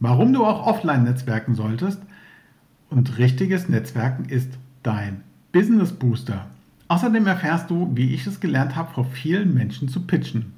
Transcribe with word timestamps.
warum 0.00 0.32
du 0.32 0.44
auch 0.44 0.66
offline 0.66 1.04
netzwerken 1.04 1.54
solltest. 1.54 2.00
Und 2.90 3.18
richtiges 3.18 3.68
Netzwerken 3.68 4.26
ist 4.26 4.50
dein 4.82 5.22
Business 5.52 5.92
Booster. 5.92 6.46
Außerdem 6.88 7.26
erfährst 7.26 7.70
du, 7.70 7.90
wie 7.94 8.14
ich 8.14 8.26
es 8.26 8.40
gelernt 8.40 8.76
habe, 8.76 8.94
vor 8.94 9.04
vielen 9.04 9.52
Menschen 9.52 9.88
zu 9.88 10.06
pitchen. 10.06 10.54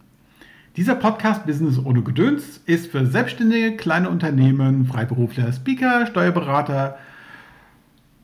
Dieser 0.76 0.95
Podcast 0.95 1.46
Business 1.46 1.79
ohne 1.84 2.03
Gedöns 2.03 2.61
ist 2.66 2.92
für 2.92 3.04
Selbstständige, 3.04 3.76
kleine 3.76 4.08
Unternehmen, 4.08 4.87
Freiberufler, 4.87 5.52
Speaker, 5.52 6.06
Steuerberater, 6.06 6.96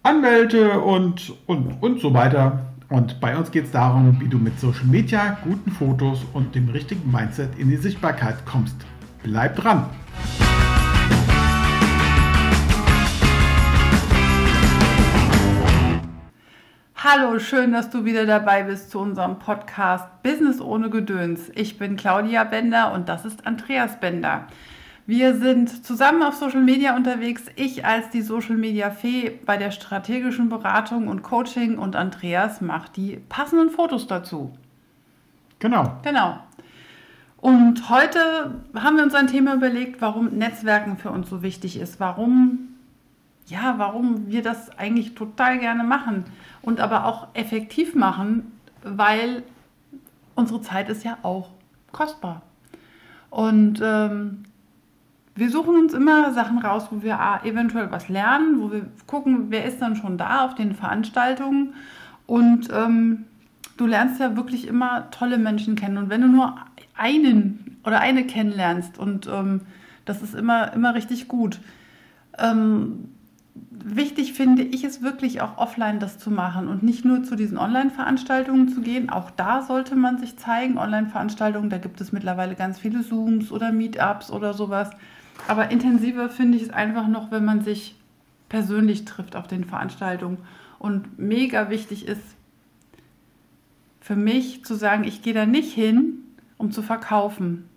Anwälte 0.05 0.79
und, 0.79 1.35
und, 1.47 1.83
und 1.83 2.01
so 2.01 2.15
weiter. 2.15 2.67
Und 2.89 3.19
bei 3.21 3.37
uns 3.37 3.51
geht 3.51 3.65
es 3.65 3.73
darum, 3.73 4.21
wie 4.21 4.29
du 4.29 4.39
mit 4.39 4.61
Social 4.61 4.87
Media, 4.87 5.37
guten 5.43 5.73
Fotos 5.73 6.25
und 6.33 6.55
dem 6.55 6.69
richtigen 6.69 7.11
Mindset 7.11 7.59
in 7.59 7.69
die 7.69 7.77
Sichtbarkeit 7.77 8.47
kommst. 8.47 8.77
Bleib 9.25 9.57
dran! 9.57 9.87
Hallo, 17.09 17.39
schön, 17.39 17.71
dass 17.71 17.89
du 17.89 18.05
wieder 18.05 18.27
dabei 18.27 18.65
bist 18.65 18.91
zu 18.91 18.99
unserem 18.99 19.39
Podcast 19.39 20.07
Business 20.25 20.61
ohne 20.61 20.91
Gedöns. 20.91 21.53
Ich 21.55 21.79
bin 21.79 21.95
Claudia 21.95 22.43
Bender 22.43 22.93
und 22.93 23.09
das 23.09 23.25
ist 23.25 23.47
Andreas 23.47 24.01
Bender. 24.01 24.49
Wir 25.07 25.37
sind 25.37 25.87
zusammen 25.87 26.25
auf 26.25 26.35
Social 26.35 26.63
Media 26.63 26.97
unterwegs. 26.97 27.45
Ich 27.55 27.85
als 27.85 28.11
die 28.11 28.23
Social 28.23 28.57
Media 28.57 28.91
Fee 28.91 29.39
bei 29.47 29.57
der 29.57 29.71
strategischen 29.71 30.49
Beratung 30.49 31.07
und 31.07 31.23
Coaching 31.23 31.79
und 31.79 31.95
Andreas 31.95 32.61
macht 32.61 32.97
die 32.97 33.21
passenden 33.29 33.71
Fotos 33.71 34.09
dazu. 34.09 34.53
Genau. 35.61 36.01
Genau. 36.03 36.41
Und 37.37 37.89
heute 37.89 38.63
haben 38.75 38.97
wir 38.97 39.05
uns 39.05 39.15
ein 39.15 39.29
Thema 39.29 39.55
überlegt, 39.55 40.01
warum 40.01 40.37
Netzwerken 40.39 40.99
für 40.99 41.13
uns 41.13 41.31
so 41.31 41.41
wichtig 41.41 41.79
ist, 41.79 42.01
warum 42.01 42.76
ja, 43.47 43.75
warum 43.79 44.27
wir 44.29 44.43
das 44.43 44.77
eigentlich 44.79 45.15
total 45.15 45.59
gerne 45.59 45.85
machen 45.85 46.25
und 46.63 46.81
aber 46.81 47.07
auch 47.07 47.29
effektiv 47.35 47.95
machen, 47.95 48.53
weil 48.83 49.43
unsere 50.35 50.61
Zeit 50.61 50.89
ist 50.89 51.05
ja 51.05 51.19
auch 51.23 51.51
kostbar. 51.93 52.43
Und 53.31 53.81
ähm, 53.83 54.45
wir 55.35 55.51
suchen 55.51 55.77
uns 55.77 55.93
immer 55.93 56.33
Sachen 56.33 56.59
raus, 56.59 56.89
wo 56.91 57.03
wir 57.03 57.19
eventuell 57.45 57.91
was 57.91 58.09
lernen, 58.09 58.61
wo 58.61 58.73
wir 58.73 58.87
gucken, 59.07 59.47
wer 59.51 59.65
ist 59.65 59.81
dann 59.81 59.95
schon 59.95 60.19
da 60.19 60.45
auf 60.45 60.55
den 60.55 60.75
Veranstaltungen. 60.75 61.75
Und 62.27 62.69
ähm, 62.73 63.27
du 63.77 63.87
lernst 63.87 64.19
ja 64.19 64.37
wirklich 64.37 64.67
immer 64.67 65.11
tolle 65.11 65.39
Menschen 65.39 65.77
kennen. 65.77 65.99
Und 65.99 66.09
wenn 66.09 66.23
du 66.23 66.29
nur 66.29 66.57
einen 66.97 67.79
oder 67.85 68.01
eine 68.01 68.25
kennenlernst, 68.25 68.99
und 68.99 69.27
ähm, 69.27 69.61
das 70.07 70.23
ist 70.23 70.35
immer, 70.35 70.73
immer 70.73 70.95
richtig 70.95 71.29
gut. 71.29 71.61
Ähm, 72.39 73.11
wichtig 73.89 74.33
finde 74.33 74.63
ich 74.63 74.83
es 74.83 75.01
wirklich 75.01 75.41
auch 75.41 75.59
offline 75.59 76.01
das 76.01 76.19
zu 76.19 76.31
machen 76.31 76.67
und 76.67 76.83
nicht 76.83 77.05
nur 77.05 77.23
zu 77.23 77.37
diesen 77.37 77.57
Online-Veranstaltungen 77.57 78.69
zu 78.69 78.81
gehen. 78.81 79.11
Auch 79.11 79.31
da 79.31 79.63
sollte 79.63 79.95
man 79.95 80.19
sich 80.19 80.37
zeigen. 80.37 80.77
Online-Veranstaltungen, 80.77 81.71
da 81.71 81.79
gibt 81.79 82.01
es 82.01 82.11
mittlerweile 82.11 82.57
ganz 82.57 82.81
viele 82.81 83.03
Zooms 83.03 83.53
oder 83.53 83.71
Meetups 83.71 84.33
oder 84.33 84.55
sowas. 84.55 84.91
Aber 85.47 85.71
intensiver 85.71 86.29
finde 86.29 86.57
ich 86.57 86.65
es 86.65 86.71
einfach 86.71 87.07
noch, 87.07 87.31
wenn 87.31 87.45
man 87.45 87.61
sich 87.63 87.95
persönlich 88.49 89.05
trifft 89.05 89.37
auf 89.37 89.47
den 89.47 89.65
Veranstaltungen. 89.65 90.39
Und 90.81 91.19
mega 91.19 91.71
wichtig 91.71 92.09
ist 92.09 92.37
für 94.01 94.17
mich 94.17 94.65
zu 94.65 94.75
sagen, 94.75 95.05
ich 95.05 95.23
gehe 95.23 95.35
da 95.35 95.47
nicht 95.47 95.73
hin, 95.73 96.25
um 96.59 96.73
zu 96.73 96.83
verkaufen. 96.83 97.69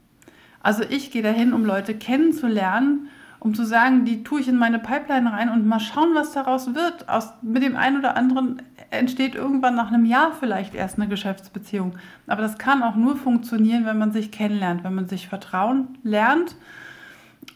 Also 0.62 0.84
ich 0.84 1.12
gehe 1.12 1.22
da 1.22 1.30
hin, 1.30 1.54
um 1.54 1.66
Leute 1.66 1.94
kennenzulernen 1.94 3.10
um 3.40 3.54
zu 3.54 3.64
sagen, 3.66 4.04
die 4.04 4.24
tue 4.24 4.42
ich 4.42 4.48
in 4.48 4.58
meine 4.58 4.80
Pipeline 4.80 5.32
rein 5.32 5.50
und 5.50 5.66
mal 5.66 5.80
schauen, 5.80 6.14
was 6.14 6.34
daraus 6.34 6.76
wird. 6.76 7.08
Aus, 7.08 7.34
mit 7.42 7.64
dem 7.64 7.78
einen 7.78 7.98
oder 7.98 8.18
anderen 8.18 8.62
entsteht 8.90 9.36
irgendwann 9.36 9.76
nach 9.76 9.92
einem 9.92 10.06
Jahr 10.06 10.34
vielleicht 10.38 10.76
erst 10.76 10.98
eine 10.98 11.08
Geschäftsbeziehung. 11.08 11.94
Aber 12.28 12.42
das 12.42 12.58
kann 12.58 12.84
auch 12.84 12.96
nur 12.96 13.16
funktionieren, 13.16 13.86
wenn 13.86 13.98
man 13.98 14.12
sich 14.12 14.32
kennenlernt, 14.32 14.84
wenn 14.84 14.96
man 14.96 15.08
sich 15.08 15.30
vertrauen 15.30 15.98
lernt. 16.04 16.56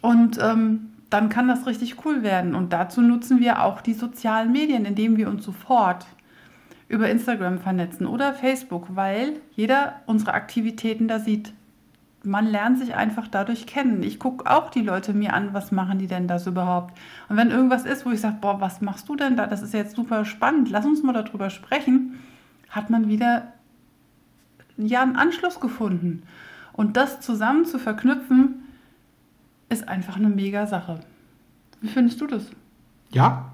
Und 0.02 0.40
ähm, 0.42 0.92
dann 1.10 1.30
kann 1.30 1.48
das 1.48 1.68
richtig 1.68 2.06
cool 2.06 2.24
werden. 2.24 2.56
Und 2.56 2.72
dazu 2.72 3.02
nutzen 3.02 3.40
wir 3.40 3.64
auch 3.64 3.82
die 3.82 3.94
sozialen 3.94 4.52
Medien, 4.52 4.86
indem 4.86 5.18
wir 5.18 5.30
uns 5.30 5.44
sofort 5.44 6.06
über 6.88 7.10
Instagram 7.10 7.60
vernetzen 7.60 8.08
oder 8.08 8.34
Facebook, 8.34 8.96
weil 8.96 9.34
jeder 9.52 10.02
unsere 10.06 10.34
Aktivitäten 10.34 11.08
da 11.08 11.20
sieht 11.20 11.54
man 12.24 12.48
lernt 12.48 12.80
sich 12.80 12.96
einfach 12.96 13.28
dadurch 13.28 13.68
kennen. 13.68 14.02
Ich 14.02 14.18
gucke 14.18 14.50
auch 14.50 14.70
die 14.70 14.82
Leute 14.82 15.14
mir 15.14 15.34
an, 15.34 15.54
was 15.54 15.72
machen 15.72 16.00
die 16.00 16.08
denn 16.08 16.28
das 16.28 16.48
überhaupt? 16.48 16.98
Und 17.28 17.36
wenn 17.36 17.52
irgendwas 17.52 17.86
ist, 17.86 18.06
wo 18.06 18.12
ich 18.12 18.22
sage, 18.22 18.38
boah, 18.40 18.62
was 18.62 18.82
machst 18.82 19.10
du 19.10 19.16
denn 19.16 19.36
da? 19.36 19.46
Das 19.46 19.62
ist 19.62 19.74
jetzt 19.74 19.96
super 19.96 20.24
spannend, 20.24 20.70
lass 20.70 20.86
uns 20.86 21.04
mal 21.04 21.14
darüber 21.14 21.50
sprechen, 21.50 22.20
hat 22.70 22.90
man 22.90 23.10
wieder 23.10 23.54
ja 24.78 25.02
einen 25.02 25.18
Anschluss 25.18 25.60
gefunden. 25.60 26.24
Und 26.72 26.98
das 26.98 27.20
zusammen 27.20 27.66
zu 27.66 27.78
verknüpfen, 27.78 28.64
ist 29.70 29.88
einfach 29.88 30.16
eine 30.16 30.30
mega 30.30 30.66
Sache. 30.66 31.02
Wie 31.82 31.90
findest 31.90 32.22
du 32.22 32.28
das? 32.28 32.50
Ja. 33.12 33.52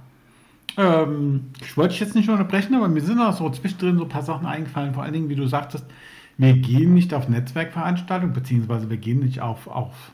Ähm, 0.78 1.52
ich 1.62 1.76
wollte 1.76 1.92
dich 1.92 2.00
jetzt 2.00 2.16
nicht 2.16 2.30
unterbrechen, 2.30 2.76
aber 2.76 2.88
mir 2.88 3.02
sind 3.02 3.20
auch 3.20 3.36
so 3.36 3.50
zwischendrin 3.50 3.98
so 3.98 4.04
ein 4.04 4.10
paar 4.10 4.22
Sachen 4.22 4.46
eingefallen, 4.46 4.94
vor 4.94 5.04
allen 5.04 5.14
Dingen, 5.14 5.30
wie 5.30 5.36
du 5.36 5.48
sagtest, 5.48 5.86
wir 6.40 6.54
gehen 6.54 6.94
nicht 6.94 7.14
auf 7.14 7.28
Netzwerkveranstaltungen, 7.28 8.34
beziehungsweise 8.34 8.90
wir 8.90 8.98
gehen 8.98 9.20
nicht 9.20 9.42
auf, 9.42 9.68
auf 9.68 10.14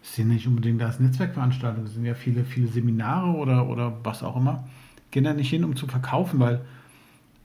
sind 0.00 0.28
nicht 0.28 0.46
unbedingt 0.46 0.82
als 0.82 0.98
Netzwerkveranstaltungen, 0.98 1.86
es 1.86 1.94
sind 1.94 2.06
ja 2.06 2.14
viele, 2.14 2.44
viele 2.44 2.68
Seminare 2.68 3.36
oder, 3.36 3.68
oder 3.68 3.92
was 4.02 4.22
auch 4.22 4.36
immer. 4.36 4.64
Gehen 5.10 5.24
da 5.24 5.34
nicht 5.34 5.50
hin, 5.50 5.64
um 5.64 5.76
zu 5.76 5.86
verkaufen, 5.86 6.40
weil 6.40 6.62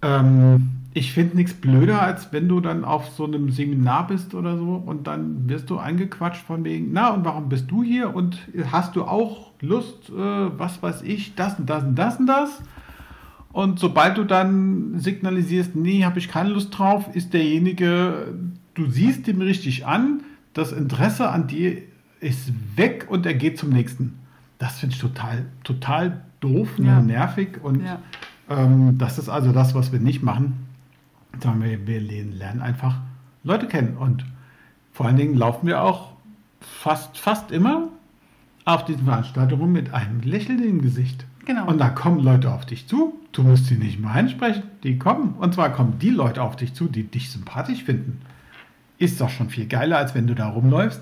ähm, 0.01 0.71
ich 0.93 1.11
finde 1.11 1.35
nichts 1.35 1.53
blöder, 1.53 2.01
als 2.01 2.31
wenn 2.31 2.47
du 2.47 2.61
dann 2.61 2.85
auf 2.85 3.09
so 3.09 3.25
einem 3.25 3.51
Seminar 3.51 4.07
bist 4.07 4.33
oder 4.33 4.57
so 4.57 4.81
und 4.85 5.05
dann 5.07 5.49
wirst 5.49 5.69
du 5.69 5.77
eingequatscht 5.77 6.45
von 6.45 6.63
wegen, 6.63 6.91
na 6.93 7.09
und 7.09 7.25
warum 7.25 7.49
bist 7.49 7.69
du 7.69 7.83
hier 7.83 8.15
und 8.15 8.39
hast 8.71 8.95
du 8.95 9.03
auch 9.03 9.51
Lust, 9.59 10.09
äh, 10.09 10.13
was 10.13 10.81
weiß 10.81 11.01
ich, 11.01 11.35
das 11.35 11.59
und 11.59 11.69
das 11.69 11.83
und 11.83 11.95
das 11.95 12.19
und 12.19 12.27
das? 12.27 12.61
Und 13.53 13.79
sobald 13.79 14.17
du 14.17 14.23
dann 14.23 14.99
signalisierst, 14.99 15.75
nee, 15.75 16.03
habe 16.03 16.17
ich 16.17 16.27
keine 16.27 16.49
Lust 16.49 16.77
drauf, 16.77 17.15
ist 17.15 17.33
derjenige, 17.33 18.33
du 18.73 18.89
siehst 18.89 19.27
ihm 19.27 19.41
richtig 19.41 19.85
an, 19.85 20.23
das 20.53 20.71
Interesse 20.71 21.29
an 21.29 21.47
dir 21.47 21.77
ist 22.19 22.51
weg 22.75 23.05
und 23.09 23.25
er 23.25 23.35
geht 23.35 23.59
zum 23.59 23.69
nächsten. 23.69 24.19
Das 24.57 24.79
finde 24.79 24.95
ich 24.95 25.01
total, 25.01 25.45
total 25.63 26.21
doof, 26.39 26.79
ne, 26.79 26.87
ja. 26.87 27.01
nervig 27.01 27.63
und 27.63 27.85
ja. 27.85 27.99
ähm, 28.49 28.97
das 28.97 29.19
ist 29.19 29.29
also 29.29 29.51
das, 29.51 29.75
was 29.75 29.91
wir 29.91 29.99
nicht 29.99 30.23
machen. 30.23 30.65
Sagen 31.39 31.61
wir, 31.63 31.85
wir 31.85 32.01
lernen 32.01 32.61
einfach 32.61 32.97
Leute 33.43 33.67
kennen 33.67 33.97
und 33.97 34.25
vor 34.93 35.05
allen 35.05 35.17
Dingen 35.17 35.35
laufen 35.35 35.67
wir 35.67 35.83
auch 35.83 36.13
fast, 36.59 37.19
fast 37.19 37.51
immer 37.51 37.89
auf 38.65 38.85
diesen 38.85 39.05
Veranstaltungen 39.05 39.71
mit 39.71 39.93
einem 39.93 40.21
Lächeln 40.21 40.63
im 40.63 40.81
Gesicht. 40.81 41.25
Genau. 41.45 41.67
Und 41.67 41.79
da 41.79 41.89
kommen 41.89 42.19
Leute 42.19 42.51
auf 42.51 42.65
dich 42.65 42.87
zu. 42.87 43.13
Du 43.33 43.41
musst 43.43 43.65
sie 43.65 43.75
nicht 43.75 43.99
mal 43.99 44.13
ansprechen. 44.13 44.63
Die 44.83 44.97
kommen. 44.97 45.33
Und 45.33 45.55
zwar 45.55 45.71
kommen 45.71 45.99
die 45.99 46.11
Leute 46.11 46.41
auf 46.41 46.55
dich 46.55 46.73
zu, 46.73 46.87
die 46.87 47.03
dich 47.03 47.31
sympathisch 47.31 47.83
finden. 47.83 48.21
Ist 48.99 49.19
doch 49.19 49.29
schon 49.29 49.49
viel 49.49 49.65
geiler, 49.65 49.97
als 49.97 50.15
wenn 50.15 50.27
du 50.27 50.35
da 50.35 50.47
rumläufst, 50.47 51.01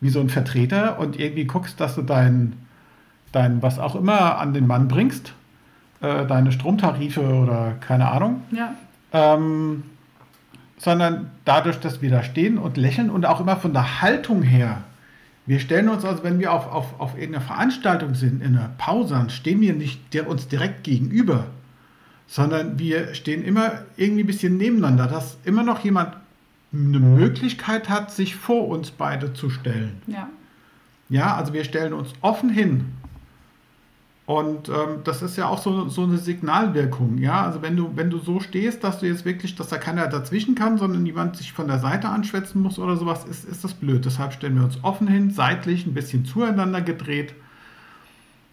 wie 0.00 0.10
so 0.10 0.20
ein 0.20 0.28
Vertreter 0.28 0.98
und 0.98 1.18
irgendwie 1.18 1.44
guckst, 1.44 1.80
dass 1.80 1.94
du 1.94 2.02
dein, 2.02 2.54
dein 3.32 3.62
was 3.62 3.78
auch 3.78 3.94
immer 3.94 4.38
an 4.38 4.52
den 4.52 4.66
Mann 4.66 4.88
bringst. 4.88 5.32
Äh, 6.00 6.26
deine 6.26 6.50
Stromtarife 6.50 7.22
oder 7.22 7.76
keine 7.80 8.10
Ahnung. 8.10 8.42
Ja. 8.50 8.74
Ähm, 9.12 9.84
sondern 10.76 11.30
dadurch, 11.44 11.78
dass 11.78 12.02
wir 12.02 12.10
da 12.10 12.24
stehen 12.24 12.58
und 12.58 12.76
lächeln 12.76 13.10
und 13.10 13.24
auch 13.26 13.40
immer 13.40 13.56
von 13.56 13.72
der 13.72 14.02
Haltung 14.02 14.42
her 14.42 14.82
wir 15.46 15.60
stellen 15.60 15.88
uns 15.88 16.04
also, 16.04 16.24
wenn 16.24 16.38
wir 16.38 16.52
auf, 16.52 16.70
auf, 16.70 17.00
auf 17.00 17.14
irgendeiner 17.14 17.44
Veranstaltung 17.44 18.14
sind, 18.14 18.42
in 18.42 18.56
einer 18.56 18.70
Pause, 18.78 19.14
dann 19.14 19.30
stehen 19.30 19.60
wir 19.60 19.74
nicht 19.74 20.14
der, 20.14 20.28
uns 20.28 20.48
direkt 20.48 20.84
gegenüber, 20.84 21.46
sondern 22.26 22.78
wir 22.78 23.14
stehen 23.14 23.44
immer 23.44 23.82
irgendwie 23.96 24.24
ein 24.24 24.26
bisschen 24.26 24.56
nebeneinander, 24.56 25.06
dass 25.06 25.36
immer 25.44 25.62
noch 25.62 25.80
jemand 25.84 26.16
eine 26.72 26.98
Möglichkeit 26.98 27.88
hat, 27.88 28.10
sich 28.10 28.36
vor 28.36 28.68
uns 28.68 28.90
beide 28.90 29.34
zu 29.34 29.50
stellen. 29.50 30.02
Ja. 30.06 30.28
Ja, 31.10 31.36
also 31.36 31.52
wir 31.52 31.64
stellen 31.64 31.92
uns 31.92 32.12
offen 32.22 32.48
hin 32.48 32.86
und 34.26 34.70
ähm, 34.70 35.00
das 35.04 35.20
ist 35.20 35.36
ja 35.36 35.48
auch 35.48 35.58
so, 35.58 35.88
so 35.88 36.02
eine 36.02 36.16
Signalwirkung, 36.16 37.18
ja. 37.18 37.42
Also 37.44 37.60
wenn 37.60 37.76
du, 37.76 37.90
wenn 37.94 38.08
du 38.08 38.18
so 38.18 38.40
stehst, 38.40 38.82
dass 38.82 39.00
du 39.00 39.06
jetzt 39.06 39.26
wirklich, 39.26 39.54
dass 39.54 39.68
da 39.68 39.76
keiner 39.76 40.06
dazwischen 40.08 40.54
kann, 40.54 40.78
sondern 40.78 41.04
jemand 41.04 41.36
sich 41.36 41.52
von 41.52 41.68
der 41.68 41.78
Seite 41.78 42.08
anschwätzen 42.08 42.62
muss 42.62 42.78
oder 42.78 42.96
sowas, 42.96 43.24
ist, 43.26 43.44
ist 43.44 43.64
das 43.64 43.74
blöd. 43.74 44.06
Deshalb 44.06 44.32
stellen 44.32 44.56
wir 44.56 44.64
uns 44.64 44.82
offen 44.82 45.08
hin, 45.08 45.30
seitlich, 45.30 45.86
ein 45.86 45.92
bisschen 45.92 46.24
zueinander 46.24 46.80
gedreht. 46.80 47.34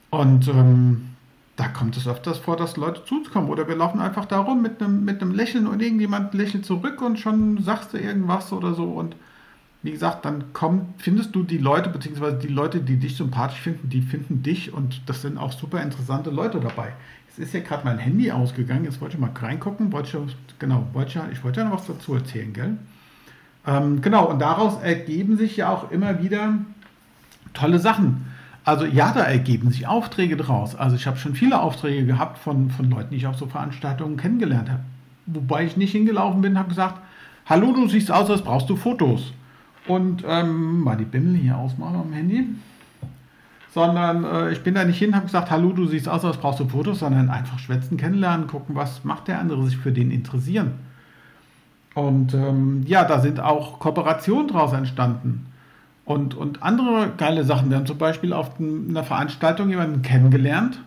Und 0.09 0.49
ähm, 0.49 1.11
da 1.55 1.69
kommt 1.69 1.95
es 1.95 2.05
öfters 2.05 2.37
vor, 2.37 2.57
dass 2.57 2.75
Leute 2.75 3.05
zu 3.05 3.15
uns 3.15 3.31
kommen. 3.31 3.47
Oder 3.47 3.69
wir 3.69 3.77
laufen 3.77 4.01
einfach 4.01 4.25
da 4.25 4.39
rum 4.41 4.61
mit 4.61 4.81
einem, 4.81 5.05
mit 5.05 5.21
einem 5.21 5.31
Lächeln 5.31 5.67
und 5.67 5.81
irgendjemand 5.81 6.33
lächelt 6.33 6.65
zurück 6.65 7.01
und 7.01 7.17
schon 7.17 7.63
sagst 7.63 7.93
du 7.93 7.97
irgendwas 7.97 8.51
oder 8.51 8.73
so. 8.73 8.83
Und 8.83 9.15
wie 9.83 9.91
gesagt, 9.91 10.25
dann 10.25 10.45
komm, 10.53 10.93
findest 10.97 11.35
du 11.35 11.43
die 11.43 11.57
Leute, 11.57 11.89
beziehungsweise 11.89 12.37
die 12.37 12.47
Leute, 12.47 12.81
die 12.81 12.97
dich 12.97 13.15
sympathisch 13.15 13.59
finden, 13.59 13.89
die 13.89 14.01
finden 14.01 14.43
dich 14.43 14.73
und 14.73 15.01
das 15.07 15.21
sind 15.23 15.37
auch 15.37 15.51
super 15.51 15.81
interessante 15.81 16.29
Leute 16.29 16.59
dabei. 16.59 16.93
Es 17.29 17.39
ist 17.39 17.53
ja 17.53 17.61
gerade 17.61 17.85
mein 17.85 17.97
Handy 17.97 18.31
ausgegangen, 18.31 18.83
jetzt 18.85 19.01
wollte 19.01 19.15
ich 19.15 19.21
mal 19.21 19.31
reingucken, 19.33 19.91
wollte 19.91 20.17
ich, 20.27 20.35
genau, 20.59 20.85
wollte 20.93 21.19
ich, 21.19 21.37
ich 21.37 21.43
wollte 21.43 21.61
ja 21.61 21.65
noch 21.67 21.77
was 21.77 21.87
dazu 21.87 22.13
erzählen, 22.13 22.53
gell? 22.53 22.77
Ähm, 23.65 24.01
genau, 24.01 24.25
und 24.25 24.39
daraus 24.39 24.81
ergeben 24.81 25.37
sich 25.37 25.57
ja 25.57 25.69
auch 25.69 25.91
immer 25.91 26.21
wieder 26.21 26.55
tolle 27.53 27.79
Sachen. 27.79 28.25
Also 28.63 28.85
ja, 28.85 29.11
da 29.13 29.21
ergeben 29.21 29.71
sich 29.71 29.87
Aufträge 29.87 30.37
draus. 30.37 30.75
Also 30.75 30.95
ich 30.95 31.07
habe 31.07 31.17
schon 31.17 31.33
viele 31.33 31.59
Aufträge 31.59 32.05
gehabt 32.05 32.37
von, 32.37 32.69
von 32.69 32.89
Leuten, 32.89 33.11
die 33.11 33.17
ich 33.17 33.27
auf 33.27 33.37
so 33.37 33.47
Veranstaltungen 33.47 34.17
kennengelernt 34.17 34.69
habe. 34.69 34.81
Wobei 35.25 35.65
ich 35.65 35.77
nicht 35.77 35.91
hingelaufen 35.91 36.41
bin, 36.41 36.59
habe 36.59 36.69
gesagt, 36.69 36.99
hallo, 37.47 37.71
du 37.73 37.87
siehst 37.87 38.11
aus, 38.11 38.29
als 38.29 38.43
brauchst 38.43 38.69
du 38.69 38.75
Fotos. 38.75 39.33
Und 39.87 40.23
ähm, 40.27 40.81
mal 40.81 40.95
die 40.95 41.05
Bimmel 41.05 41.35
hier 41.35 41.57
ausmachen 41.57 41.95
am 41.95 42.13
Handy. 42.13 42.47
Sondern 43.73 44.23
äh, 44.23 44.51
ich 44.51 44.63
bin 44.63 44.75
da 44.75 44.83
nicht 44.83 44.99
hin, 44.99 45.15
habe 45.15 45.25
gesagt, 45.25 45.49
hallo, 45.49 45.71
du 45.71 45.85
siehst 45.85 46.09
aus, 46.09 46.25
als 46.25 46.37
brauchst 46.37 46.59
du 46.59 46.67
Fotos, 46.67 46.99
sondern 46.99 47.29
einfach 47.29 47.57
schwätzen, 47.57 47.97
kennenlernen, 47.97 48.47
gucken, 48.47 48.75
was 48.75 49.03
macht 49.03 49.27
der 49.27 49.39
andere, 49.39 49.65
sich 49.65 49.77
für 49.77 49.91
den 49.91 50.11
interessieren. 50.11 50.73
Und 51.93 52.33
ähm, 52.33 52.83
ja, 52.85 53.03
da 53.03 53.19
sind 53.19 53.39
auch 53.39 53.79
Kooperationen 53.79 54.47
draus 54.47 54.73
entstanden. 54.73 55.47
Und, 56.05 56.35
und 56.35 56.63
andere 56.63 57.11
geile 57.17 57.43
Sachen. 57.43 57.69
Wir 57.69 57.77
haben 57.77 57.85
zum 57.85 57.97
Beispiel 57.97 58.33
auf 58.33 58.59
einer 58.59 59.03
Veranstaltung 59.03 59.69
jemanden 59.69 60.01
kennengelernt, 60.01 60.81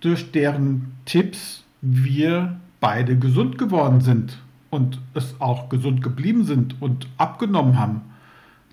durch 0.00 0.30
deren 0.32 0.92
Tipps 1.04 1.64
wir 1.80 2.56
beide 2.80 3.16
gesund 3.16 3.58
geworden 3.58 4.00
sind 4.00 4.38
und 4.70 5.00
es 5.14 5.40
auch 5.40 5.68
gesund 5.68 6.02
geblieben 6.02 6.44
sind 6.44 6.80
und 6.80 7.08
abgenommen 7.18 7.78
haben. 7.78 8.02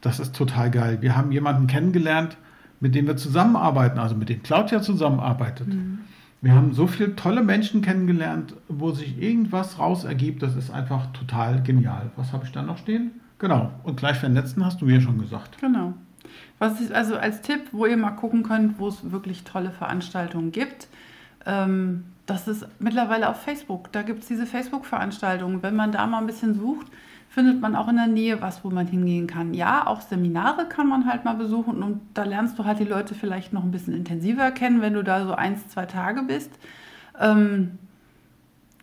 Das 0.02 0.20
ist 0.20 0.36
total 0.36 0.72
geil. 0.72 0.98
Wir 1.02 1.16
haben 1.16 1.32
jemanden 1.32 1.68
kennengelernt, 1.68 2.38
mit 2.80 2.96
dem 2.96 3.08
wir 3.08 3.18
zusammenarbeiten, 3.18 4.00
also 4.00 4.16
mit 4.16 4.30
dem 4.30 4.42
Claudia 4.44 4.82
zusammenarbeitet. 4.82 5.68
Mhm. 5.68 6.00
Wir 6.42 6.54
haben 6.54 6.74
so 6.74 6.88
viele 6.88 7.18
tolle 7.18 7.44
Menschen 7.44 7.82
kennengelernt, 7.82 8.56
wo 8.70 8.92
sich 8.92 9.22
irgendwas 9.22 9.78
raus 9.78 10.06
ergibt. 10.06 10.42
Das 10.42 10.56
ist 10.56 10.72
einfach 10.72 11.08
total 11.12 11.62
genial. 11.64 12.12
Was 12.16 12.32
habe 12.32 12.46
ich 12.46 12.52
da 12.54 12.62
noch 12.62 12.78
stehen? 12.78 13.12
Genau. 13.40 13.72
Und 13.84 13.98
gleich 13.98 14.18
vernetzen 14.18 14.66
hast 14.66 14.82
du 14.82 14.88
ja 14.88 15.02
schon 15.02 15.20
gesagt. 15.20 15.60
Genau. 15.60 15.94
Was 16.58 16.80
ist 16.80 16.94
also 16.94 17.18
als 17.18 17.42
Tipp, 17.42 17.62
wo 17.72 17.86
ihr 17.86 17.98
mal 17.98 18.12
gucken 18.12 18.44
könnt, 18.44 18.80
wo 18.80 18.88
es 18.88 19.12
wirklich 19.12 19.44
tolle 19.44 19.72
Veranstaltungen 19.72 20.52
gibt. 20.52 20.88
Ähm, 21.46 22.06
das 22.26 22.48
ist 22.48 22.68
mittlerweile 22.80 23.30
auf 23.30 23.42
Facebook. 23.42 23.92
Da 23.92 24.04
gibt 24.04 24.22
es 24.22 24.28
diese 24.28 24.46
Facebook-Veranstaltungen. 24.46 25.64
Wenn 25.64 25.76
man 25.76 25.92
da 25.92 26.06
mal 26.06 26.20
ein 26.20 26.28
bisschen 26.28 26.54
sucht, 26.54 26.88
findet 27.30 27.62
man 27.62 27.76
auch 27.76 27.88
in 27.88 27.96
der 27.96 28.08
Nähe 28.08 28.42
was, 28.42 28.64
wo 28.64 28.72
man 28.72 28.88
hingehen 28.88 29.28
kann. 29.28 29.54
Ja, 29.54 29.86
auch 29.86 30.02
Seminare 30.02 30.68
kann 30.68 30.88
man 30.88 31.06
halt 31.06 31.26
mal 31.26 31.36
besuchen 31.36 31.84
und 31.84 32.02
da 32.16 32.24
lernst 32.24 32.58
du 32.58 32.66
halt 32.66 32.80
die 32.80 32.86
Leute 32.86 33.14
vielleicht 33.14 33.54
noch 33.54 33.64
ein 33.64 33.72
bisschen 33.72 33.94
intensiver 33.94 34.52
kennen, 34.52 34.82
wenn 34.82 34.96
du 34.96 35.04
da 35.04 35.26
so 35.26 35.34
eins, 35.34 35.68
zwei 35.70 35.86
Tage 35.86 36.24
bist. 36.24 36.52
Ähm, 37.20 37.78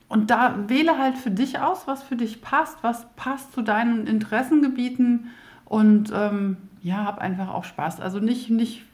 und 0.09 0.31
da 0.31 0.55
wähle 0.69 0.97
halt 0.97 1.19
für 1.19 1.33
dich 1.33 1.59
aus, 1.59 1.89
was 1.89 2.05
für 2.05 2.15
dich 2.15 2.41
passt, 2.41 2.79
was 2.83 3.09
passt 3.17 3.53
zu 3.53 3.63
deinen 3.63 4.07
Interessengebieten 4.07 5.31
und 5.65 6.13
ähm, 6.15 6.57
ja, 6.83 7.05
hab 7.05 7.19
einfach 7.19 7.53
auch 7.53 7.65
Spaß. 7.65 8.01
Also 8.01 8.21
nicht, 8.21 8.49
nicht 8.49 8.85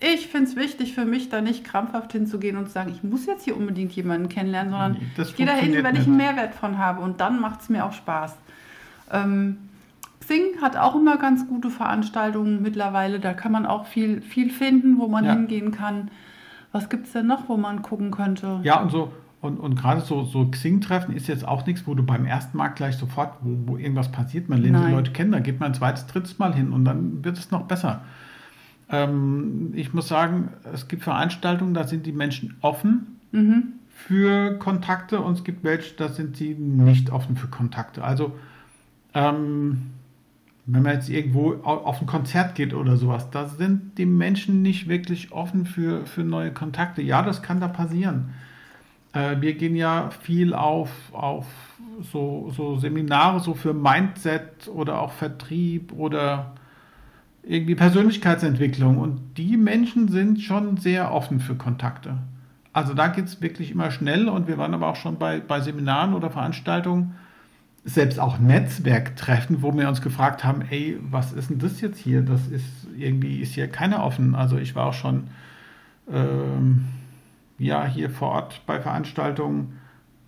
ich 0.00 0.28
finde 0.28 0.48
es 0.48 0.56
wichtig 0.56 0.94
für 0.94 1.04
mich, 1.04 1.28
da 1.28 1.42
nicht 1.42 1.64
krampfhaft 1.64 2.12
hinzugehen 2.12 2.56
und 2.56 2.66
zu 2.66 2.72
sagen, 2.72 2.90
ich 2.90 3.02
muss 3.02 3.26
jetzt 3.26 3.44
hier 3.44 3.56
unbedingt 3.56 3.92
jemanden 3.92 4.30
kennenlernen, 4.30 4.70
sondern 4.70 4.96
ich 5.18 5.36
gehe 5.36 5.44
da 5.44 5.52
hin, 5.52 5.74
wenn 5.82 5.96
ich 5.96 6.06
einen 6.06 6.16
Mehrwert 6.16 6.54
von 6.54 6.78
habe 6.78 7.02
und 7.02 7.20
dann 7.20 7.40
macht 7.40 7.60
es 7.60 7.68
mir 7.68 7.84
auch 7.84 7.92
Spaß. 7.92 8.36
Ähm, 9.10 9.58
Xing 10.20 10.60
hat 10.60 10.76
auch 10.76 10.94
immer 10.94 11.16
ganz 11.16 11.48
gute 11.48 11.70
Veranstaltungen 11.70 12.62
mittlerweile. 12.62 13.20
Da 13.20 13.32
kann 13.32 13.52
man 13.52 13.66
auch 13.66 13.86
viel, 13.86 14.20
viel 14.20 14.50
finden, 14.50 14.98
wo 14.98 15.08
man 15.08 15.24
ja. 15.24 15.32
hingehen 15.32 15.72
kann. 15.72 16.10
Was 16.72 16.88
gibt 16.90 17.06
es 17.06 17.12
denn 17.12 17.26
noch, 17.26 17.48
wo 17.48 17.56
man 17.56 17.82
gucken 17.82 18.10
könnte? 18.10 18.60
Ja, 18.62 18.80
und 18.80 18.90
so. 18.90 19.10
Und, 19.40 19.58
und 19.60 19.76
gerade 19.76 20.00
so, 20.00 20.24
so 20.24 20.46
Xing-Treffen 20.46 21.14
ist 21.14 21.28
jetzt 21.28 21.46
auch 21.46 21.64
nichts, 21.64 21.86
wo 21.86 21.94
du 21.94 22.02
beim 22.02 22.26
ersten 22.26 22.58
Mal 22.58 22.68
gleich 22.68 22.96
sofort, 22.96 23.34
wo, 23.40 23.72
wo 23.72 23.76
irgendwas 23.76 24.10
passiert, 24.10 24.48
man 24.48 24.60
lernt 24.60 24.84
die 24.84 24.90
Leute 24.90 25.12
kennen, 25.12 25.30
da 25.30 25.38
geht 25.38 25.60
man 25.60 25.70
ein 25.70 25.74
zweites, 25.74 26.06
drittes 26.08 26.40
Mal 26.40 26.54
hin 26.54 26.72
und 26.72 26.84
dann 26.84 27.24
wird 27.24 27.38
es 27.38 27.52
noch 27.52 27.62
besser. 27.62 28.02
Ähm, 28.90 29.72
ich 29.74 29.94
muss 29.94 30.08
sagen, 30.08 30.48
es 30.72 30.88
gibt 30.88 31.04
Veranstaltungen, 31.04 31.72
da 31.72 31.84
sind 31.84 32.04
die 32.04 32.12
Menschen 32.12 32.56
offen 32.62 33.20
mhm. 33.30 33.74
für 33.88 34.58
Kontakte 34.58 35.20
und 35.20 35.34
es 35.34 35.44
gibt 35.44 35.62
welche, 35.62 35.94
da 35.94 36.08
sind 36.08 36.36
sie 36.36 36.54
nicht 36.54 37.10
offen 37.10 37.36
für 37.36 37.46
Kontakte. 37.46 38.02
Also 38.02 38.32
ähm, 39.18 39.90
wenn 40.66 40.82
man 40.82 40.92
jetzt 40.92 41.08
irgendwo 41.08 41.54
auf 41.64 42.00
ein 42.00 42.06
Konzert 42.06 42.54
geht 42.54 42.72
oder 42.72 42.96
sowas, 42.96 43.30
da 43.30 43.46
sind 43.48 43.98
die 43.98 44.06
Menschen 44.06 44.62
nicht 44.62 44.88
wirklich 44.88 45.32
offen 45.32 45.66
für, 45.66 46.06
für 46.06 46.22
neue 46.22 46.52
Kontakte. 46.52 47.02
Ja, 47.02 47.22
das 47.22 47.42
kann 47.42 47.58
da 47.58 47.68
passieren. 47.68 48.34
Äh, 49.12 49.40
wir 49.40 49.54
gehen 49.54 49.74
ja 49.74 50.10
viel 50.22 50.54
auf, 50.54 50.90
auf 51.12 51.46
so, 52.12 52.52
so 52.54 52.76
Seminare, 52.76 53.40
so 53.40 53.54
für 53.54 53.74
Mindset 53.74 54.68
oder 54.68 55.00
auch 55.00 55.12
Vertrieb 55.12 55.92
oder 55.94 56.52
irgendwie 57.42 57.74
Persönlichkeitsentwicklung. 57.74 58.98
Und 58.98 59.38
die 59.38 59.56
Menschen 59.56 60.08
sind 60.08 60.42
schon 60.42 60.76
sehr 60.76 61.12
offen 61.12 61.40
für 61.40 61.56
Kontakte. 61.56 62.18
Also 62.72 62.94
da 62.94 63.08
geht 63.08 63.24
es 63.24 63.40
wirklich 63.40 63.72
immer 63.72 63.90
schnell 63.90 64.28
und 64.28 64.46
wir 64.46 64.58
waren 64.58 64.74
aber 64.74 64.88
auch 64.88 64.96
schon 64.96 65.18
bei, 65.18 65.40
bei 65.40 65.60
Seminaren 65.60 66.14
oder 66.14 66.30
Veranstaltungen, 66.30 67.14
selbst 67.88 68.20
auch 68.20 68.38
Netzwerktreffen, 68.38 69.62
wo 69.62 69.74
wir 69.74 69.88
uns 69.88 70.02
gefragt 70.02 70.44
haben, 70.44 70.62
ey, 70.68 70.98
was 71.10 71.32
ist 71.32 71.50
denn 71.50 71.58
das 71.58 71.80
jetzt 71.80 71.98
hier? 71.98 72.22
Das 72.22 72.46
ist 72.48 72.86
irgendwie, 72.96 73.40
ist 73.40 73.54
hier 73.54 73.68
keiner 73.68 74.04
offen. 74.04 74.34
Also 74.34 74.58
ich 74.58 74.74
war 74.74 74.86
auch 74.86 74.94
schon 74.94 75.28
ähm, 76.12 76.84
ja 77.58 77.86
hier 77.86 78.10
vor 78.10 78.28
Ort 78.28 78.60
bei 78.66 78.80
Veranstaltungen, 78.80 79.78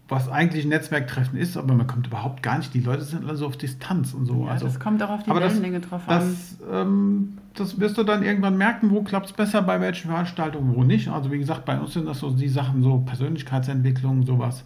was 0.08 0.28
eigentlich 0.28 0.64
ein 0.64 0.70
Netzwerktreffen 0.70 1.38
ist, 1.38 1.56
aber 1.56 1.74
man 1.74 1.86
kommt 1.86 2.06
überhaupt 2.06 2.42
gar 2.42 2.58
nicht. 2.58 2.72
Die 2.72 2.80
Leute 2.80 3.02
sind 3.02 3.28
also 3.28 3.46
auf 3.46 3.56
Distanz 3.56 4.14
und 4.14 4.24
so. 4.26 4.46
Ja, 4.46 4.52
also, 4.52 4.66
das 4.66 4.80
kommt 4.80 5.02
auch 5.02 5.10
auf 5.10 5.22
die 5.22 5.30
Wellenlänge 5.30 5.80
drauf 5.80 6.08
an. 6.08 6.18
Das, 6.18 6.56
ähm, 6.72 7.38
das 7.54 7.78
wirst 7.78 7.98
du 7.98 8.04
dann 8.04 8.22
irgendwann 8.22 8.56
merken, 8.56 8.90
wo 8.90 9.02
klappt 9.02 9.26
es 9.26 9.32
besser 9.32 9.60
bei 9.62 9.80
welchen 9.80 10.08
Veranstaltungen, 10.08 10.74
wo 10.74 10.82
nicht. 10.82 11.08
Also 11.08 11.30
wie 11.30 11.38
gesagt, 11.38 11.66
bei 11.66 11.78
uns 11.78 11.92
sind 11.92 12.06
das 12.06 12.20
so 12.20 12.30
die 12.30 12.48
Sachen, 12.48 12.82
so 12.82 12.98
Persönlichkeitsentwicklung, 12.98 14.24
sowas. 14.24 14.64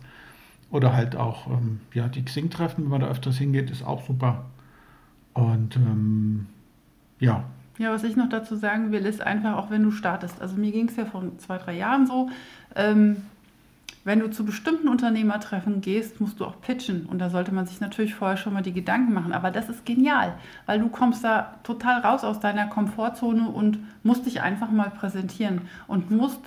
Oder 0.74 0.92
halt 0.92 1.14
auch, 1.14 1.46
ähm, 1.46 1.78
ja, 1.92 2.08
die 2.08 2.24
Xing-Treffen, 2.24 2.82
wenn 2.82 2.90
man 2.90 3.00
da 3.00 3.06
öfters 3.06 3.38
hingeht, 3.38 3.70
ist 3.70 3.86
auch 3.86 4.04
super. 4.04 4.46
Und 5.32 5.76
ähm, 5.76 6.48
ja. 7.20 7.44
Ja, 7.78 7.92
was 7.92 8.02
ich 8.02 8.16
noch 8.16 8.28
dazu 8.28 8.56
sagen 8.56 8.90
will, 8.90 9.06
ist 9.06 9.22
einfach, 9.22 9.56
auch 9.56 9.70
wenn 9.70 9.84
du 9.84 9.92
startest. 9.92 10.42
Also 10.42 10.56
mir 10.56 10.72
ging 10.72 10.88
es 10.88 10.96
ja 10.96 11.04
vor 11.04 11.22
zwei, 11.38 11.58
drei 11.58 11.76
Jahren 11.76 12.08
so. 12.08 12.28
Ähm, 12.74 13.18
wenn 14.02 14.18
du 14.18 14.28
zu 14.30 14.44
bestimmten 14.44 14.88
Unternehmertreffen 14.88 15.80
gehst, 15.80 16.20
musst 16.20 16.40
du 16.40 16.44
auch 16.44 16.60
pitchen. 16.60 17.06
Und 17.06 17.20
da 17.20 17.30
sollte 17.30 17.54
man 17.54 17.66
sich 17.66 17.80
natürlich 17.80 18.16
vorher 18.16 18.36
schon 18.36 18.52
mal 18.52 18.62
die 18.62 18.72
Gedanken 18.72 19.14
machen. 19.14 19.32
Aber 19.32 19.52
das 19.52 19.68
ist 19.68 19.86
genial, 19.86 20.34
weil 20.66 20.80
du 20.80 20.88
kommst 20.88 21.22
da 21.22 21.54
total 21.62 22.00
raus 22.00 22.24
aus 22.24 22.40
deiner 22.40 22.66
Komfortzone 22.66 23.48
und 23.48 23.78
musst 24.02 24.26
dich 24.26 24.42
einfach 24.42 24.72
mal 24.72 24.90
präsentieren 24.90 25.60
und 25.86 26.10
musst 26.10 26.40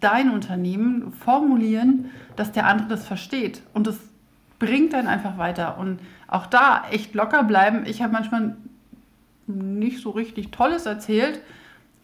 dein 0.00 0.30
Unternehmen 0.30 1.12
formulieren, 1.12 2.06
dass 2.36 2.52
der 2.52 2.66
andere 2.66 2.88
das 2.88 3.06
versteht. 3.06 3.62
Und 3.72 3.86
das 3.86 3.98
bringt 4.58 4.92
dann 4.92 5.06
einfach 5.06 5.38
weiter. 5.38 5.78
Und 5.78 6.00
auch 6.28 6.46
da 6.46 6.84
echt 6.90 7.14
locker 7.14 7.42
bleiben. 7.42 7.84
Ich 7.86 8.02
habe 8.02 8.12
manchmal 8.12 8.56
nicht 9.46 10.00
so 10.00 10.10
richtig 10.10 10.50
Tolles 10.50 10.86
erzählt, 10.86 11.40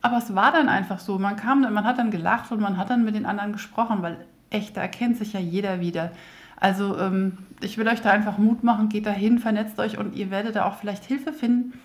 aber 0.03 0.19
es 0.19 0.35
war 0.35 0.53
dann 0.53 0.69
einfach 0.69 0.99
so. 0.99 1.19
Man 1.19 1.37
kam, 1.37 1.61
man 1.61 1.85
hat 1.85 1.99
dann 1.99 2.11
gelacht 2.11 2.51
und 2.53 2.61
man 2.61 2.77
hat 2.77 2.91
dann 2.91 3.05
mit 3.05 3.15
den 3.15 3.27
anderen 3.27 3.53
gesprochen, 3.53 4.03
weil 4.03 4.19
echt, 4.51 4.77
da 4.77 4.83
erkennt 4.83 5.17
sich 5.17 5.33
ja 5.33 5.41
jeder 5.41 5.81
wieder. 5.81 6.13
Also 6.59 6.99
ähm, 6.99 7.39
ich 7.61 7.77
will 7.77 7.87
euch 7.87 8.01
da 8.01 8.11
einfach 8.11 8.39
Mut 8.39 8.65
machen, 8.65 8.89
geht 8.89 9.07
da 9.07 9.11
hin, 9.11 9.39
vernetzt 9.39 9.79
euch 9.79 9.99
und 9.99 10.15
ihr 10.15 10.31
werdet 10.31 10.57
da 10.57 10.65
auch 10.65 10.77
vielleicht 10.77 11.05
Hilfe 11.05 11.33
finden, 11.33 11.79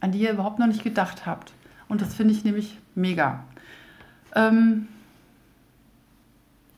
an 0.00 0.12
die 0.12 0.20
ihr 0.20 0.32
überhaupt 0.32 0.58
noch 0.58 0.66
nicht 0.66 0.82
gedacht 0.82 1.26
habt. 1.26 1.52
Und 1.88 2.00
das 2.00 2.14
finde 2.14 2.32
ich 2.32 2.44
nämlich 2.44 2.78
mega. 2.94 3.44
Ähm, 4.34 4.88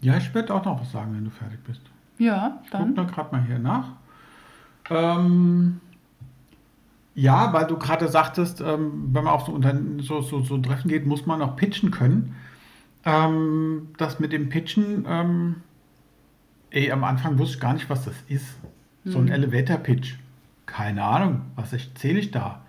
ja, 0.00 0.16
ich 0.16 0.34
werde 0.34 0.54
auch 0.54 0.64
noch 0.64 0.80
was 0.80 0.92
sagen, 0.92 1.14
wenn 1.14 1.24
du 1.24 1.30
fertig 1.30 1.62
bist. 1.64 1.80
Ja, 2.18 2.62
dann. 2.70 2.94
Guck 2.94 2.96
da 2.96 3.02
gerade 3.04 3.36
mal 3.36 3.44
hier 3.44 3.58
nach. 3.58 3.92
Ähm, 4.90 5.80
ja, 7.14 7.52
weil 7.52 7.66
du 7.66 7.78
gerade 7.78 8.08
sagtest, 8.08 8.60
ähm, 8.60 9.08
wenn 9.12 9.24
man 9.24 9.32
auf 9.32 9.46
so, 9.46 9.60
so, 10.00 10.20
so, 10.20 10.40
so 10.42 10.58
Treffen 10.58 10.88
geht, 10.88 11.06
muss 11.06 11.26
man 11.26 11.42
auch 11.42 11.56
pitchen 11.56 11.90
können. 11.90 12.36
Ähm, 13.04 13.88
das 13.96 14.20
mit 14.20 14.32
dem 14.32 14.48
Pitchen, 14.48 15.06
ähm, 15.08 15.56
ey, 16.70 16.90
am 16.92 17.04
Anfang 17.04 17.38
wusste 17.38 17.54
ich 17.54 17.60
gar 17.60 17.72
nicht, 17.72 17.88
was 17.88 18.04
das 18.04 18.14
ist. 18.28 18.58
So 19.04 19.18
ein 19.18 19.26
mhm. 19.26 19.32
Elevator-Pitch. 19.32 20.16
Keine 20.66 21.04
Ahnung, 21.04 21.42
was 21.54 21.72
erzähle 21.72 22.18
ich 22.18 22.32
da? 22.32 22.64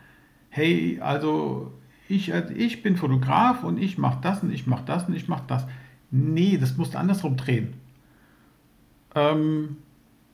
Hey, 0.49 0.99
also 1.01 1.73
ich, 2.07 2.29
ich 2.29 2.83
bin 2.83 2.95
Fotograf 2.95 3.63
und 3.63 3.77
ich 3.77 3.97
mache 3.97 4.19
das 4.21 4.43
und 4.43 4.51
ich 4.51 4.67
mache 4.67 4.85
das 4.85 5.07
und 5.07 5.15
ich 5.15 5.27
mache 5.27 5.43
das. 5.47 5.65
Nee, 6.11 6.57
das 6.57 6.77
musst 6.77 6.93
du 6.93 6.97
andersrum 6.99 7.37
drehen. 7.37 7.73
Ähm, 9.15 9.77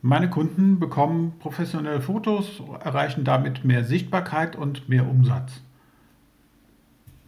Meine 0.02 0.30
Kunden 0.30 0.80
bekommen 0.80 1.34
professionelle 1.40 2.02
Fotos, 2.02 2.62
erreichen 2.84 3.24
damit 3.24 3.64
mehr 3.64 3.84
Sichtbarkeit 3.86 4.56
und 4.56 4.90
mehr 4.90 5.08
Umsatz. 5.08 5.62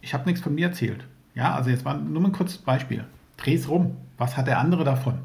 Ich 0.02 0.12
habe 0.14 0.26
nichts 0.26 0.42
von 0.42 0.54
mir 0.54 0.66
erzählt. 0.68 1.06
Ja, 1.34 1.54
also 1.54 1.70
jetzt 1.70 1.84
war 1.84 1.96
nur 1.96 2.22
ein 2.24 2.32
kurzes 2.32 2.58
Beispiel. 2.58 3.04
Dreh's 3.38 3.68
rum. 3.68 3.96
Was 4.18 4.36
hat 4.36 4.46
der 4.46 4.58
andere 4.58 4.84
davon? 4.84 5.18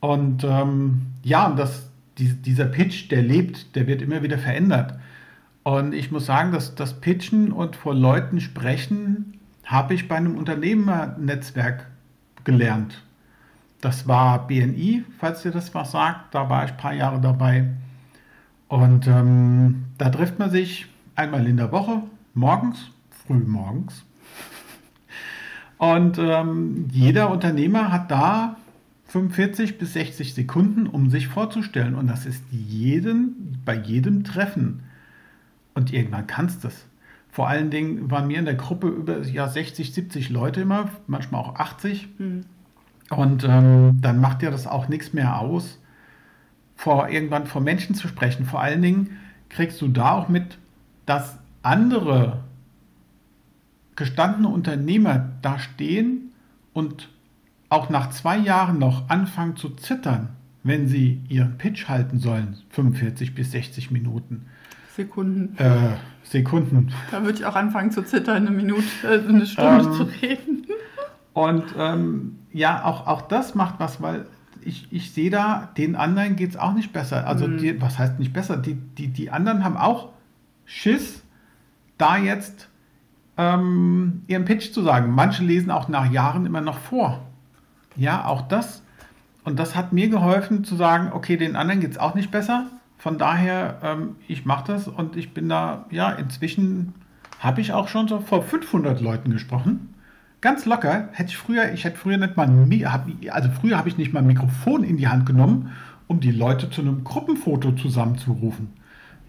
Und 0.00 0.44
ähm, 0.44 1.02
ja, 1.22 1.46
und 1.46 1.58
das, 1.58 1.90
die, 2.18 2.32
dieser 2.32 2.66
Pitch, 2.66 3.10
der 3.10 3.22
lebt, 3.22 3.76
der 3.76 3.86
wird 3.86 4.02
immer 4.02 4.22
wieder 4.22 4.38
verändert. 4.38 4.98
Und 5.62 5.92
ich 5.92 6.10
muss 6.10 6.26
sagen, 6.26 6.52
dass 6.52 6.74
das 6.74 7.00
Pitchen 7.00 7.52
und 7.52 7.76
vor 7.76 7.94
Leuten 7.94 8.40
sprechen 8.40 9.38
habe 9.70 9.94
ich 9.94 10.08
bei 10.08 10.16
einem 10.16 10.36
Unternehmernetzwerk 10.36 11.86
gelernt. 12.42 13.04
Das 13.80 14.08
war 14.08 14.48
BNI, 14.48 15.04
falls 15.18 15.44
ihr 15.44 15.52
das 15.52 15.72
was 15.74 15.92
sagt. 15.92 16.34
Da 16.34 16.50
war 16.50 16.64
ich 16.64 16.72
ein 16.72 16.76
paar 16.76 16.92
Jahre 16.92 17.20
dabei. 17.20 17.68
Und 18.66 19.06
ähm, 19.06 19.84
da 19.96 20.10
trifft 20.10 20.40
man 20.40 20.50
sich 20.50 20.86
einmal 21.14 21.46
in 21.46 21.56
der 21.56 21.70
Woche, 21.70 22.02
morgens, 22.34 22.90
früh 23.10 23.38
morgens. 23.38 24.04
Und 25.78 26.18
ähm, 26.18 26.88
jeder 26.90 27.30
Unternehmer 27.30 27.92
hat 27.92 28.10
da 28.10 28.56
45 29.06 29.78
bis 29.78 29.92
60 29.92 30.34
Sekunden, 30.34 30.88
um 30.88 31.10
sich 31.10 31.28
vorzustellen. 31.28 31.94
Und 31.94 32.08
das 32.08 32.26
ist 32.26 32.42
jeden, 32.50 33.62
bei 33.64 33.76
jedem 33.76 34.24
Treffen. 34.24 34.82
Und 35.74 35.92
irgendwann 35.92 36.26
kannst 36.26 36.64
du 36.64 36.68
es. 36.68 36.86
Vor 37.32 37.48
allen 37.48 37.70
Dingen 37.70 38.10
waren 38.10 38.26
mir 38.26 38.38
in 38.38 38.44
der 38.44 38.54
Gruppe 38.54 38.88
über 38.88 39.22
ja, 39.22 39.48
60, 39.48 39.94
70 39.94 40.30
Leute 40.30 40.62
immer, 40.62 40.90
manchmal 41.06 41.40
auch 41.40 41.54
80. 41.56 42.08
Mhm. 42.18 42.44
Und 43.10 43.44
ähm, 43.44 43.98
dann 44.00 44.20
macht 44.20 44.42
dir 44.42 44.50
das 44.50 44.66
auch 44.66 44.88
nichts 44.88 45.12
mehr 45.12 45.38
aus, 45.38 45.78
vor 46.76 47.08
irgendwann 47.08 47.46
vor 47.46 47.60
Menschen 47.60 47.94
zu 47.94 48.08
sprechen. 48.08 48.46
Vor 48.46 48.60
allen 48.60 48.82
Dingen 48.82 49.18
kriegst 49.48 49.80
du 49.80 49.88
da 49.88 50.12
auch 50.12 50.28
mit, 50.28 50.58
dass 51.06 51.38
andere 51.62 52.44
gestandene 53.96 54.48
Unternehmer 54.48 55.30
da 55.42 55.58
stehen 55.58 56.32
und 56.72 57.10
auch 57.68 57.90
nach 57.90 58.10
zwei 58.10 58.38
Jahren 58.38 58.78
noch 58.78 59.08
anfangen 59.08 59.56
zu 59.56 59.70
zittern, 59.70 60.30
wenn 60.62 60.88
sie 60.88 61.20
ihren 61.28 61.58
Pitch 61.58 61.88
halten 61.88 62.18
sollen, 62.18 62.56
45 62.70 63.34
bis 63.34 63.52
60 63.52 63.90
Minuten. 63.90 64.46
Sekunden. 64.96 65.56
Äh, 65.58 65.96
Sekunden. 66.22 66.92
Da 67.10 67.22
würde 67.22 67.38
ich 67.38 67.44
auch 67.44 67.56
anfangen 67.56 67.90
zu 67.90 68.02
zittern, 68.02 68.46
eine 68.46 68.50
Minute, 68.50 68.84
äh, 69.04 69.28
eine 69.28 69.46
Stunde 69.46 69.84
ähm, 69.84 69.92
zu 69.92 70.02
reden. 70.04 70.66
Und 71.32 71.64
ähm, 71.78 72.38
ja, 72.52 72.84
auch, 72.84 73.06
auch 73.06 73.22
das 73.22 73.54
macht 73.54 73.76
was, 73.78 74.02
weil 74.02 74.26
ich, 74.62 74.88
ich 74.92 75.12
sehe 75.12 75.30
da, 75.30 75.70
den 75.76 75.96
anderen 75.96 76.36
geht 76.36 76.50
es 76.50 76.56
auch 76.56 76.74
nicht 76.74 76.92
besser. 76.92 77.26
Also, 77.26 77.48
mhm. 77.48 77.58
die, 77.58 77.80
was 77.80 77.98
heißt 77.98 78.18
nicht 78.18 78.32
besser? 78.32 78.56
Die, 78.56 78.74
die, 78.74 79.08
die 79.08 79.30
anderen 79.30 79.64
haben 79.64 79.76
auch 79.76 80.10
Schiss, 80.64 81.22
da 81.98 82.16
jetzt 82.16 82.68
ähm, 83.36 84.22
ihren 84.26 84.44
Pitch 84.44 84.72
zu 84.72 84.82
sagen. 84.82 85.12
Manche 85.12 85.42
lesen 85.44 85.70
auch 85.70 85.88
nach 85.88 86.10
Jahren 86.10 86.46
immer 86.46 86.60
noch 86.60 86.78
vor. 86.78 87.26
Ja, 87.96 88.26
auch 88.26 88.42
das. 88.42 88.82
Und 89.44 89.58
das 89.58 89.74
hat 89.74 89.92
mir 89.92 90.08
geholfen 90.08 90.64
zu 90.64 90.76
sagen, 90.76 91.10
okay, 91.12 91.36
den 91.36 91.56
anderen 91.56 91.80
geht 91.80 91.92
es 91.92 91.98
auch 91.98 92.14
nicht 92.14 92.30
besser. 92.30 92.66
Von 93.00 93.16
daher, 93.16 93.78
ähm, 93.82 94.16
ich 94.28 94.44
mache 94.44 94.72
das 94.72 94.86
und 94.86 95.16
ich 95.16 95.32
bin 95.32 95.48
da, 95.48 95.86
ja, 95.90 96.10
inzwischen 96.10 96.92
habe 97.38 97.62
ich 97.62 97.72
auch 97.72 97.88
schon 97.88 98.08
so 98.08 98.20
vor 98.20 98.42
500 98.42 99.00
Leuten 99.00 99.30
gesprochen. 99.30 99.94
Ganz 100.42 100.66
locker. 100.66 101.08
Hätte 101.12 101.30
ich 101.30 101.38
früher, 101.38 101.72
ich 101.72 101.84
hätte 101.84 101.96
früher 101.96 102.18
nicht 102.18 102.36
mal, 102.36 102.50
also 103.30 103.48
früher 103.58 103.78
habe 103.78 103.88
ich 103.88 103.96
nicht 103.96 104.12
mal 104.12 104.20
ein 104.20 104.26
Mikrofon 104.26 104.84
in 104.84 104.98
die 104.98 105.08
Hand 105.08 105.24
genommen, 105.24 105.72
um 106.08 106.20
die 106.20 106.30
Leute 106.30 106.68
zu 106.68 106.82
einem 106.82 107.02
Gruppenfoto 107.02 107.72
zusammenzurufen. 107.72 108.68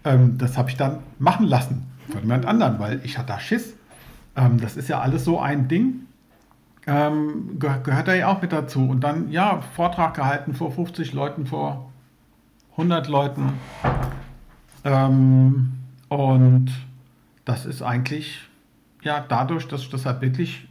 Ähm, 0.04 0.36
das 0.36 0.58
habe 0.58 0.68
ich 0.68 0.76
dann 0.76 0.98
machen 1.18 1.46
lassen 1.46 1.86
von 2.10 2.20
jemand 2.20 2.44
anderen, 2.44 2.78
weil 2.78 3.00
ich 3.04 3.16
hatte 3.16 3.28
da 3.28 3.40
Schiss. 3.40 3.74
Ähm, 4.36 4.60
das 4.60 4.76
ist 4.76 4.90
ja 4.90 5.00
alles 5.00 5.24
so 5.24 5.40
ein 5.40 5.68
Ding. 5.68 6.00
Ähm, 6.86 7.58
gehört 7.58 8.06
da 8.06 8.12
ja 8.12 8.28
auch 8.28 8.42
mit 8.42 8.52
dazu. 8.52 8.86
Und 8.86 9.00
dann, 9.00 9.30
ja, 9.30 9.62
Vortrag 9.62 10.12
gehalten 10.12 10.52
vor 10.52 10.72
50 10.72 11.14
Leuten, 11.14 11.46
vor 11.46 11.91
100 12.72 13.08
Leuten. 13.08 13.52
Ähm, 14.84 15.72
und 16.08 16.70
das 17.44 17.66
ist 17.66 17.82
eigentlich, 17.82 18.40
ja, 19.02 19.24
dadurch, 19.26 19.68
dass 19.68 19.82
ich 19.82 19.90
das 19.90 20.06
halt 20.06 20.20
wirklich 20.20 20.68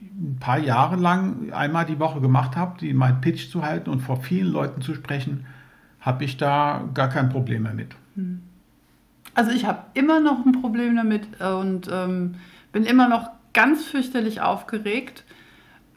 ein 0.00 0.36
paar 0.38 0.58
Jahre 0.58 0.96
lang 0.96 1.52
einmal 1.52 1.86
die 1.86 1.98
Woche 1.98 2.20
gemacht 2.20 2.56
habe, 2.56 2.78
die 2.78 2.92
mein 2.92 3.20
Pitch 3.20 3.50
zu 3.50 3.62
halten 3.62 3.90
und 3.90 4.00
vor 4.00 4.20
vielen 4.20 4.48
Leuten 4.48 4.82
zu 4.82 4.94
sprechen, 4.94 5.46
habe 6.00 6.24
ich 6.24 6.36
da 6.36 6.88
gar 6.92 7.08
kein 7.08 7.30
Problem 7.30 7.62
mehr 7.62 7.74
mit. 7.74 7.96
Hm. 8.16 8.42
Also 9.34 9.50
ich 9.50 9.64
habe 9.64 9.82
immer 9.94 10.20
noch 10.20 10.44
ein 10.44 10.52
Problem 10.60 10.94
damit 10.96 11.40
und 11.40 11.88
ähm, 11.90 12.36
bin 12.72 12.84
immer 12.84 13.08
noch 13.08 13.30
ganz 13.52 13.84
fürchterlich 13.84 14.40
aufgeregt. 14.40 15.24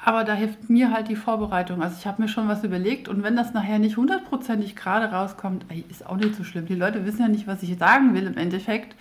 Aber 0.04 0.24
da 0.24 0.34
hilft 0.34 0.70
mir 0.70 0.92
halt 0.92 1.10
die 1.10 1.16
Vorbereitung. 1.16 1.82
Also 1.82 1.98
ich 2.00 2.06
habe 2.06 2.22
mir 2.22 2.28
schon 2.28 2.48
was 2.48 2.64
überlegt 2.64 3.08
und 3.10 3.24
wenn 3.24 3.36
das 3.36 3.54
nachher 3.54 3.80
nicht 3.80 3.98
hundertprozentig 3.98 4.76
gerade 4.76 5.08
rauskommt, 5.08 5.66
ey, 5.70 5.84
ist 5.90 6.06
auch 6.06 6.18
nicht 6.18 6.36
so 6.36 6.44
schlimm. 6.44 6.66
Die 6.68 6.76
Leute 6.76 7.06
wissen 7.06 7.22
ja 7.22 7.28
nicht, 7.28 7.48
was 7.48 7.64
ich 7.64 7.78
sagen 7.78 8.14
will 8.14 8.28
im 8.28 8.38
Endeffekt. 8.38 8.96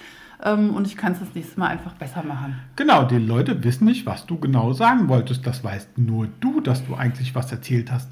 Ähm, 0.45 0.75
und 0.75 0.87
ich 0.87 0.97
kann 0.97 1.13
es 1.13 1.21
das 1.21 1.35
nächste 1.35 1.59
Mal 1.59 1.69
einfach 1.69 1.93
besser 1.95 2.23
machen. 2.23 2.59
Genau, 2.77 3.05
die 3.05 3.19
Leute 3.19 3.63
wissen 3.65 3.85
nicht, 3.87 4.07
was 4.07 4.27
du 4.27 4.39
genau 4.39 4.73
sagen 4.73 5.09
wolltest. 5.09 5.47
Das 5.47 5.65
weißt 5.65 5.99
nur 5.99 6.29
du, 6.41 6.61
dass 6.61 6.87
du 6.87 6.95
eigentlich 6.95 7.35
was 7.35 7.51
erzählt 7.53 7.91
hast, 7.91 8.11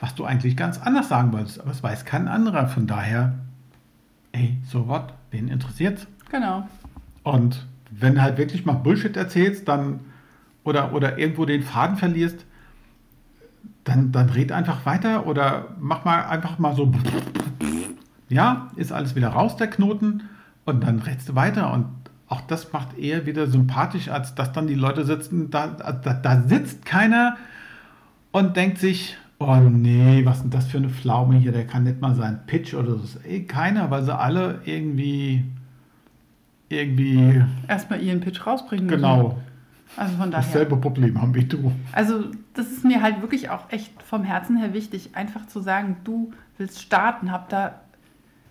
was 0.00 0.14
du 0.14 0.24
eigentlich 0.24 0.56
ganz 0.56 0.80
anders 0.80 1.08
sagen 1.08 1.32
wolltest. 1.32 1.60
Aber 1.60 1.70
es 1.70 1.82
weiß 1.82 2.04
kein 2.04 2.28
anderer. 2.28 2.66
Von 2.68 2.86
daher, 2.86 3.34
ey, 4.32 4.56
so 4.66 4.88
was, 4.88 5.04
wen 5.30 5.48
interessiert's? 5.48 6.06
Genau. 6.30 6.68
Und 7.22 7.66
wenn 7.90 8.14
du 8.14 8.22
halt 8.22 8.38
wirklich 8.38 8.64
mal 8.64 8.74
Bullshit 8.74 9.16
erzählst, 9.16 9.68
dann 9.68 10.00
oder, 10.64 10.92
oder 10.92 11.18
irgendwo 11.18 11.44
den 11.44 11.62
Faden 11.62 11.96
verlierst, 11.96 12.44
dann, 13.84 14.12
dann 14.12 14.28
red 14.30 14.52
einfach 14.52 14.84
weiter 14.86 15.26
oder 15.26 15.68
mach 15.78 16.04
mal 16.04 16.24
einfach 16.26 16.58
mal 16.58 16.74
so, 16.74 16.92
ja, 18.28 18.70
ist 18.76 18.92
alles 18.92 19.16
wieder 19.16 19.28
raus, 19.28 19.56
der 19.56 19.68
Knoten, 19.68 20.22
und 20.64 20.84
dann 20.84 21.00
redst 21.00 21.28
du 21.28 21.34
weiter. 21.34 21.72
Und 21.72 21.86
auch 22.28 22.40
das 22.42 22.72
macht 22.72 22.96
eher 22.96 23.26
wieder 23.26 23.46
sympathisch, 23.46 24.08
als 24.08 24.34
dass 24.34 24.52
dann 24.52 24.66
die 24.66 24.74
Leute 24.74 25.04
sitzen, 25.04 25.50
da, 25.50 25.66
da, 25.66 26.14
da 26.14 26.42
sitzt 26.42 26.84
keiner 26.84 27.36
und 28.30 28.56
denkt 28.56 28.78
sich, 28.78 29.16
oh 29.38 29.56
nee, 29.56 30.24
was 30.24 30.36
ist 30.36 30.42
denn 30.44 30.50
das 30.50 30.66
für 30.66 30.78
eine 30.78 30.90
Pflaume 30.90 31.36
hier, 31.36 31.52
der 31.52 31.66
kann 31.66 31.84
nicht 31.84 32.00
mal 32.00 32.14
sein 32.14 32.40
Pitch 32.46 32.74
oder 32.74 32.94
so. 32.96 33.18
Ey, 33.24 33.44
keiner, 33.44 33.90
weil 33.90 34.04
sie 34.04 34.16
alle 34.16 34.60
irgendwie 34.64 35.44
irgendwie 36.68 37.42
erstmal 37.66 38.00
ihren 38.00 38.20
Pitch 38.20 38.46
rausbringen 38.46 38.86
müssen. 38.86 38.98
Genau. 38.98 39.40
Also 39.96 40.16
von 40.16 40.30
daher. 40.30 40.46
Dasselbe 40.46 40.76
Problem 40.76 41.20
haben 41.20 41.34
wie 41.34 41.44
du. 41.44 41.72
Also 41.92 42.26
das 42.54 42.70
ist 42.70 42.84
mir 42.84 43.02
halt 43.02 43.20
wirklich 43.20 43.50
auch 43.50 43.70
echt 43.70 44.02
vom 44.02 44.24
Herzen 44.24 44.56
her 44.56 44.72
wichtig, 44.72 45.10
einfach 45.14 45.46
zu 45.46 45.60
sagen, 45.60 45.96
du 46.04 46.32
willst 46.58 46.80
starten, 46.80 47.32
hab 47.32 47.48
da, 47.48 47.80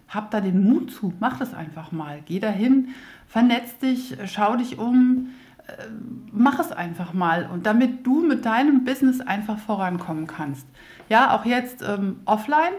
hab 0.07 0.31
da 0.31 0.41
den 0.41 0.63
Mut 0.63 0.91
zu, 0.91 1.13
mach 1.19 1.37
das 1.37 1.53
einfach 1.53 1.91
mal. 1.91 2.19
Geh 2.25 2.39
dahin, 2.39 2.89
vernetz 3.27 3.77
dich, 3.77 4.17
schau 4.25 4.57
dich 4.57 4.77
um, 4.77 5.29
äh, 5.67 5.71
mach 6.31 6.59
es 6.59 6.71
einfach 6.71 7.13
mal. 7.13 7.49
Und 7.51 7.65
damit 7.65 8.05
du 8.05 8.21
mit 8.21 8.45
deinem 8.45 8.83
Business 8.83 9.21
einfach 9.21 9.57
vorankommen 9.59 10.27
kannst. 10.27 10.67
Ja, 11.07 11.35
auch 11.35 11.45
jetzt 11.45 11.81
ähm, 11.81 12.17
offline 12.25 12.73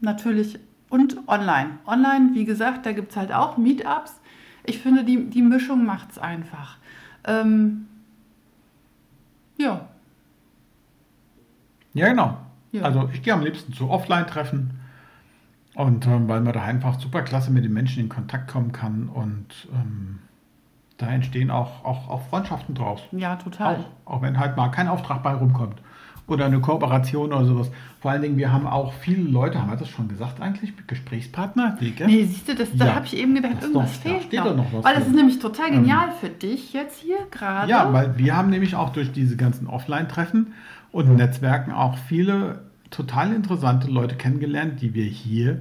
natürlich 0.00 0.58
und 0.88 1.28
online. 1.28 1.78
Online, 1.86 2.30
wie 2.34 2.44
gesagt, 2.44 2.86
da 2.86 2.92
gibt 2.92 3.10
es 3.10 3.16
halt 3.16 3.32
auch 3.32 3.56
Meetups. 3.56 4.20
Ich 4.64 4.78
finde, 4.78 5.04
die, 5.04 5.28
die 5.28 5.42
Mischung 5.42 5.84
macht 5.84 6.12
es 6.12 6.18
einfach. 6.18 6.78
Ähm, 7.24 7.86
ja. 9.58 9.88
Ja, 11.96 12.08
genau. 12.08 12.36
Ja. 12.72 12.82
Also 12.82 13.08
ich 13.12 13.22
gehe 13.22 13.32
am 13.32 13.42
liebsten 13.42 13.72
zu 13.72 13.90
Offline-Treffen 13.90 14.78
und 15.74 16.06
ähm, 16.06 16.28
weil 16.28 16.40
man 16.40 16.52
da 16.52 16.62
einfach 16.62 16.98
super 17.00 17.22
klasse 17.22 17.50
mit 17.50 17.64
den 17.64 17.72
Menschen 17.72 18.02
in 18.02 18.08
Kontakt 18.08 18.50
kommen 18.50 18.72
kann 18.72 19.08
und 19.08 19.68
ähm, 19.72 20.18
da 20.98 21.08
entstehen 21.08 21.50
auch, 21.50 21.84
auch, 21.84 22.08
auch 22.08 22.22
Freundschaften 22.28 22.74
draus. 22.74 23.00
Ja, 23.12 23.36
total. 23.36 23.76
Auch, 24.04 24.16
auch 24.16 24.22
wenn 24.22 24.38
halt 24.38 24.56
mal 24.56 24.68
kein 24.70 24.88
Auftrag 24.88 25.22
bei 25.22 25.32
rumkommt 25.32 25.80
oder 26.28 26.46
eine 26.46 26.60
Kooperation 26.60 27.32
oder 27.32 27.44
sowas. 27.44 27.70
Vor 28.00 28.10
allen 28.10 28.22
Dingen, 28.22 28.36
wir 28.36 28.52
haben 28.52 28.66
auch 28.66 28.92
viele 28.92 29.22
Leute, 29.22 29.60
haben 29.60 29.70
wir 29.70 29.76
das 29.76 29.88
schon 29.88 30.08
gesagt 30.08 30.40
eigentlich, 30.40 30.72
Gesprächspartner? 30.86 31.76
Wege? 31.80 32.06
Nee, 32.06 32.24
siehst 32.24 32.48
du, 32.48 32.54
das, 32.54 32.68
ja. 32.72 32.86
da 32.86 32.94
habe 32.96 33.06
ich 33.06 33.16
eben 33.16 33.34
gedacht, 33.34 33.54
das 33.56 33.64
irgendwas 33.64 34.02
doch, 34.02 34.10
fehlt 34.10 34.32
da 34.32 34.44
noch. 34.52 34.72
noch 34.72 34.84
weil 34.84 34.94
das 34.94 35.06
ist 35.06 35.14
nämlich 35.14 35.38
total 35.38 35.70
genial 35.70 36.08
ähm, 36.08 36.14
für 36.20 36.28
dich 36.28 36.72
jetzt 36.72 37.00
hier 37.00 37.18
gerade. 37.30 37.70
Ja, 37.70 37.92
weil 37.92 38.18
wir 38.18 38.36
haben 38.36 38.50
nämlich 38.50 38.74
auch 38.74 38.90
durch 38.90 39.12
diese 39.12 39.36
ganzen 39.36 39.66
Offline-Treffen 39.66 40.52
und 40.96 41.16
Netzwerken 41.16 41.72
auch 41.72 41.98
viele 41.98 42.60
total 42.90 43.32
interessante 43.34 43.88
Leute 43.88 44.16
kennengelernt, 44.16 44.80
die 44.80 44.94
wir 44.94 45.04
hier 45.04 45.60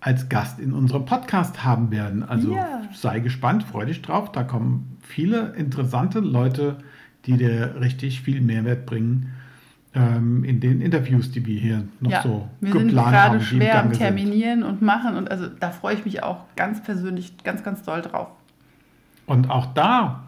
als 0.00 0.28
Gast 0.28 0.60
in 0.60 0.72
unserem 0.72 1.06
Podcast 1.06 1.64
haben 1.64 1.90
werden. 1.90 2.22
Also 2.22 2.54
ja. 2.54 2.82
sei 2.92 3.20
gespannt, 3.20 3.62
freu 3.62 3.86
dich 3.86 4.02
drauf. 4.02 4.30
Da 4.32 4.42
kommen 4.44 4.98
viele 5.00 5.54
interessante 5.56 6.20
Leute, 6.20 6.76
die 7.24 7.36
dir 7.38 7.76
richtig 7.80 8.20
viel 8.20 8.40
Mehrwert 8.40 8.86
bringen 8.86 9.32
ähm, 9.94 10.44
in 10.44 10.60
den 10.60 10.80
Interviews, 10.80 11.32
die 11.32 11.44
wir 11.46 11.58
hier 11.58 11.88
noch 12.00 12.10
ja, 12.10 12.22
so 12.22 12.48
wir 12.60 12.72
sind 12.72 12.88
geplant 12.88 13.08
gerade 13.08 13.16
haben. 13.16 13.32
die 13.32 13.38
im 13.38 13.42
schwer 13.42 13.74
am 13.74 13.80
Gange 13.80 13.94
sind. 13.94 14.04
Terminieren 14.04 14.62
und 14.62 14.82
machen 14.82 15.16
und 15.16 15.30
also 15.30 15.46
da 15.46 15.70
freue 15.70 15.94
ich 15.94 16.04
mich 16.04 16.22
auch 16.22 16.44
ganz 16.54 16.82
persönlich 16.82 17.32
ganz, 17.42 17.64
ganz 17.64 17.82
doll 17.82 18.02
drauf. 18.02 18.28
Und 19.24 19.50
auch 19.50 19.66
da, 19.74 20.24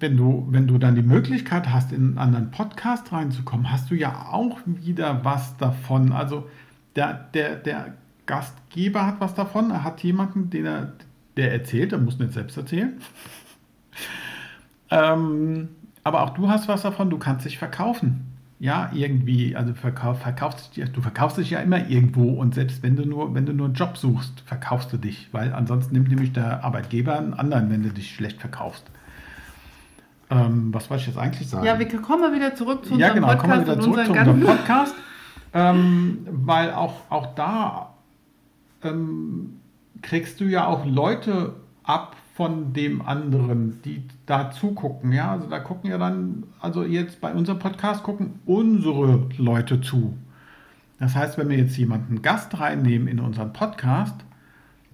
wenn 0.00 0.16
du, 0.16 0.46
wenn 0.50 0.66
du 0.66 0.78
dann 0.78 0.94
die 0.94 1.02
Möglichkeit 1.02 1.70
hast, 1.70 1.92
in 1.92 2.08
einen 2.08 2.18
anderen 2.18 2.50
Podcast 2.50 3.12
reinzukommen, 3.12 3.70
hast 3.70 3.90
du 3.90 3.94
ja 3.94 4.28
auch 4.32 4.58
wieder 4.64 5.24
was 5.24 5.56
davon. 5.58 6.12
Also 6.12 6.48
der, 6.96 7.12
der, 7.34 7.56
der 7.56 7.94
Gastgeber 8.26 9.06
hat 9.06 9.20
was 9.20 9.34
davon. 9.34 9.70
Er 9.70 9.84
hat 9.84 10.02
jemanden, 10.02 10.50
den 10.50 10.64
er, 10.64 10.92
der 11.36 11.52
erzählt, 11.52 11.92
er 11.92 11.98
muss 11.98 12.18
nicht 12.18 12.32
selbst 12.32 12.56
erzählen. 12.56 12.94
ähm, 14.90 15.68
aber 16.02 16.22
auch 16.22 16.30
du 16.30 16.48
hast 16.48 16.66
was 16.66 16.82
davon, 16.82 17.10
du 17.10 17.18
kannst 17.18 17.44
dich 17.44 17.58
verkaufen. 17.58 18.26
Ja, 18.58 18.90
irgendwie, 18.92 19.56
also 19.56 19.72
verkauf, 19.72 20.20
verkaufst, 20.20 20.76
du 20.76 21.00
verkaufst 21.00 21.38
dich 21.38 21.50
ja 21.50 21.60
immer 21.60 21.88
irgendwo 21.88 22.32
und 22.32 22.54
selbst 22.54 22.82
wenn 22.82 22.94
du 22.94 23.06
nur, 23.06 23.34
wenn 23.34 23.46
du 23.46 23.54
nur 23.54 23.66
einen 23.66 23.74
Job 23.74 23.96
suchst, 23.96 24.42
verkaufst 24.44 24.92
du 24.92 24.98
dich, 24.98 25.28
weil 25.32 25.54
ansonsten 25.54 25.94
nimmt 25.94 26.08
nämlich 26.08 26.32
der 26.32 26.62
Arbeitgeber 26.62 27.16
einen 27.16 27.32
anderen, 27.32 27.70
wenn 27.70 27.82
du 27.82 27.88
dich 27.88 28.14
schlecht 28.14 28.38
verkaufst. 28.38 28.84
Ähm, 30.30 30.72
was 30.72 30.88
wollte 30.88 31.02
ich 31.02 31.06
jetzt 31.08 31.18
eigentlich 31.18 31.48
sagen? 31.48 31.66
Ja, 31.66 31.78
wir 31.78 31.88
kommen 32.00 32.20
mal 32.20 32.34
wieder 32.34 32.54
zurück 32.54 32.84
zu 32.84 32.96
ja, 32.96 33.12
unserem 33.12 33.14
genau, 33.14 33.36
kommen 33.36 33.66
wir 33.66 33.74
Podcast 33.74 33.78
wieder 33.78 33.80
zurück 33.80 34.04
zu 34.06 34.12
unserem 34.12 34.40
Podcast, 34.40 34.94
ähm, 35.54 36.26
weil 36.30 36.72
auch, 36.72 36.94
auch 37.10 37.34
da 37.34 37.94
ähm, 38.82 39.60
kriegst 40.02 40.40
du 40.40 40.44
ja 40.44 40.66
auch 40.66 40.86
Leute 40.86 41.54
ab 41.82 42.16
von 42.34 42.72
dem 42.72 43.02
anderen, 43.02 43.82
die 43.82 44.04
da 44.24 44.50
zugucken. 44.50 45.12
Ja, 45.12 45.32
also 45.32 45.48
da 45.48 45.58
gucken 45.58 45.90
ja 45.90 45.98
dann, 45.98 46.44
also 46.60 46.84
jetzt 46.84 47.20
bei 47.20 47.34
unserem 47.34 47.58
Podcast 47.58 48.02
gucken 48.02 48.40
unsere 48.46 49.26
Leute 49.36 49.80
zu. 49.80 50.16
Das 50.98 51.16
heißt, 51.16 51.38
wenn 51.38 51.48
wir 51.48 51.58
jetzt 51.58 51.76
jemanden 51.76 52.22
Gast 52.22 52.58
reinnehmen 52.60 53.08
in 53.08 53.20
unseren 53.20 53.52
Podcast, 53.52 54.14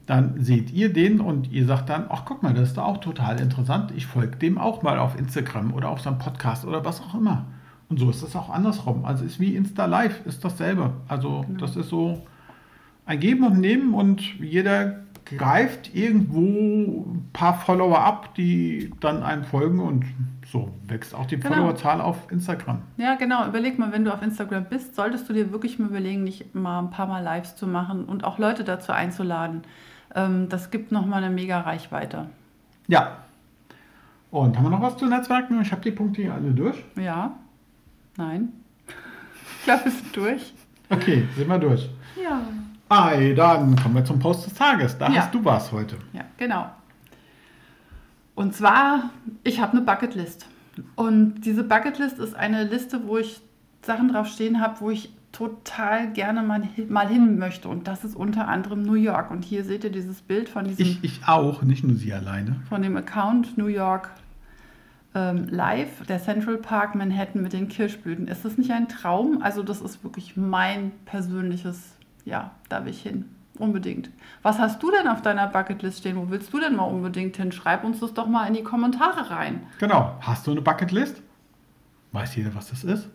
dann 0.07 0.41
seht 0.41 0.73
ihr 0.73 0.93
den 0.93 1.21
und 1.21 1.51
ihr 1.51 1.67
sagt 1.67 1.89
dann, 1.89 2.07
ach 2.09 2.23
guck 2.25 2.43
mal, 2.43 2.55
das 2.55 2.69
ist 2.69 2.77
doch 2.79 2.85
auch 2.85 2.99
total 2.99 3.41
interessant. 3.41 3.93
Ich 3.97 4.07
folge 4.07 4.37
dem 4.37 4.57
auch 4.57 4.83
mal 4.83 4.99
auf 4.99 5.19
Instagram 5.19 5.75
oder 5.75 5.89
auf 5.91 6.01
seinem 6.01 6.19
Podcast 6.19 6.65
oder 6.65 6.85
was 6.85 7.01
auch 7.01 7.15
immer. 7.15 7.47
Und 7.89 7.99
so 7.99 8.11
ist 8.11 8.23
das 8.23 8.35
auch 8.37 8.51
andersrum. 8.51 9.05
Also 9.05 9.25
ist 9.25 9.41
wie 9.41 9.55
Insta 9.57 9.87
Live, 9.87 10.25
ist 10.27 10.45
dasselbe. 10.45 10.93
Also 11.09 11.45
das 11.59 11.77
ist 11.77 11.89
so 11.89 12.23
ein 13.05 13.21
Geben 13.21 13.45
und 13.45 13.61
Nehmen 13.61 13.95
und 13.95 14.21
jeder 14.41 15.01
greift 15.25 15.93
irgendwo 15.95 17.05
ein 17.13 17.29
paar 17.33 17.55
Follower 17.55 17.99
ab, 17.99 18.35
die 18.37 18.93
dann 19.01 19.25
einem 19.25 19.43
folgen 19.45 19.81
und 19.81 20.05
so 20.47 20.71
wächst 20.87 21.15
auch 21.15 21.27
die 21.27 21.37
Genau. 21.37 21.55
Followerzahl 21.55 22.01
auf 22.01 22.31
Instagram. 22.31 22.83
Ja, 22.97 23.17
genau. 23.17 23.47
Überleg 23.49 23.77
mal, 23.79 23.91
wenn 23.93 24.05
du 24.05 24.15
auf 24.15 24.23
Instagram 24.23 24.67
bist, 24.67 24.95
solltest 24.95 25.29
du 25.29 25.33
dir 25.33 25.51
wirklich 25.51 25.81
mal 25.81 25.89
überlegen, 25.89 26.23
nicht 26.23 26.55
mal 26.55 26.79
ein 26.79 26.91
paar 26.91 27.09
Mal 27.09 27.25
Lives 27.25 27.57
zu 27.57 27.67
machen 27.67 28.05
und 28.05 28.23
auch 28.23 28.39
Leute 28.39 28.63
dazu 28.63 28.93
einzuladen. 28.93 29.63
Ähm, 30.15 30.49
das 30.49 30.71
gibt 30.71 30.93
nochmal 30.93 31.23
eine 31.25 31.35
mega 31.35 31.61
Reichweite. 31.61 32.27
Ja. 32.89 33.19
Und 34.31 34.57
haben 34.57 34.65
wir 34.65 34.71
noch 34.71 34.83
was 34.83 34.97
zu 34.97 35.07
Netzwerken? 35.07 35.61
Ich 35.63 35.73
habe 35.73 35.83
die 35.83 35.91
Punkte 35.91 36.23
hier 36.23 36.35
alle 36.35 36.51
durch. 36.51 36.83
Ja? 36.97 37.33
Nein? 38.17 38.53
Ich 39.59 39.65
glaube, 39.65 39.85
wir 39.85 39.93
sind 39.93 40.17
durch. 40.17 40.53
Okay, 40.91 41.27
sind 41.37 41.49
wir 41.49 41.59
durch. 41.59 41.89
Ja. 42.23 42.41
Ei, 42.89 43.33
dann 43.35 43.75
kommen 43.77 43.95
wir 43.97 44.05
zum 44.05 44.19
Post 44.19 44.47
des 44.47 44.55
Tages. 44.55 44.97
Da 44.97 45.09
Ja. 45.11 45.23
hast 45.23 45.35
du 45.35 45.45
was 45.45 45.73
heute. 45.73 45.97
Ja, 46.13 46.23
genau. 46.37 46.71
Und 48.35 48.55
zwar, 48.55 49.11
ich 49.43 49.61
habe 49.61 49.73
eine 49.73 49.81
Bucketlist. 49.81 50.47
Und 50.95 51.41
diese 51.41 51.65
Bucketlist 51.65 52.19
ist 52.19 52.35
eine 52.37 52.65
Liste, 52.65 53.07
wo 53.09 53.17
ich 53.19 53.41
Sachen 53.83 54.09
drauf 54.13 54.29
stehen 54.29 54.61
habe, 54.61 54.81
wo 54.81 54.91
ich 54.91 55.13
total 55.37 56.13
gerne 56.13 56.43
mal, 56.43 56.63
hin- 56.63 56.91
mal 56.91 57.07
hin 57.09 57.39
möchte. 57.39 57.69
Und 57.69 57.87
das 57.87 58.05
ist 58.05 58.17
unter 58.17 58.49
anderem 58.49 58.83
New 58.83 58.95
York. 58.95 59.31
Und 59.31 59.45
hier 59.45 59.65
seht 59.65 59.85
ihr 59.85 59.91
dieses 59.91 60.23
Bild 60.23 60.49
von 60.49 60.65
diesem 60.65 60.85
Ich, 60.87 61.05
ich 61.05 61.21
auch, 61.29 61.63
nicht 61.63 61.85
nur 61.85 61.97
sie 61.97 62.13
alleine. 62.15 62.57
von 62.69 62.81
dem 62.83 62.97
Account 62.97 63.59
New 63.59 63.67
York 63.67 64.11
ähm, 65.15 65.47
Live, 65.51 66.07
der 66.07 66.23
Central 66.23 66.57
Park 66.57 66.95
Manhattan 66.95 67.43
mit 67.43 67.53
den 67.53 67.69
Kirschblüten. 67.69 68.29
Ist 68.29 68.45
das 68.47 68.57
nicht 68.57 68.71
ein 68.71 68.89
Traum? 68.89 69.43
Also 69.43 69.63
das 69.63 69.81
ist 69.83 70.03
wirklich 70.05 70.37
mein 70.37 70.93
persönliches, 71.05 71.97
ja, 72.25 72.53
da 72.71 72.85
will 72.85 72.91
ich 72.93 73.03
hin. 73.03 73.27
Unbedingt. 73.59 74.11
Was 74.43 74.59
hast 74.59 74.83
du 74.83 74.91
denn 74.91 75.09
auf 75.09 75.23
deiner 75.23 75.47
Bucketlist 75.47 76.01
stehen? 76.01 76.17
Wo 76.17 76.29
willst 76.31 76.53
du 76.53 76.61
denn 76.61 76.77
mal 76.77 76.85
unbedingt 76.85 77.37
hin? 77.39 77.53
Schreib 77.53 77.85
uns 77.85 78.01
das 78.01 78.13
doch 78.13 78.27
mal 78.27 78.47
in 78.47 78.53
die 78.55 78.63
Kommentare 78.63 79.31
rein. 79.31 79.63
Genau. 79.79 80.15
Hast 80.21 80.47
du 80.47 80.51
eine 80.51 80.61
Bucketlist? 80.61 81.23
Weiß 82.13 82.37
jeder, 82.37 82.55
was 82.55 82.69
das 82.71 82.85
ist? 82.85 83.09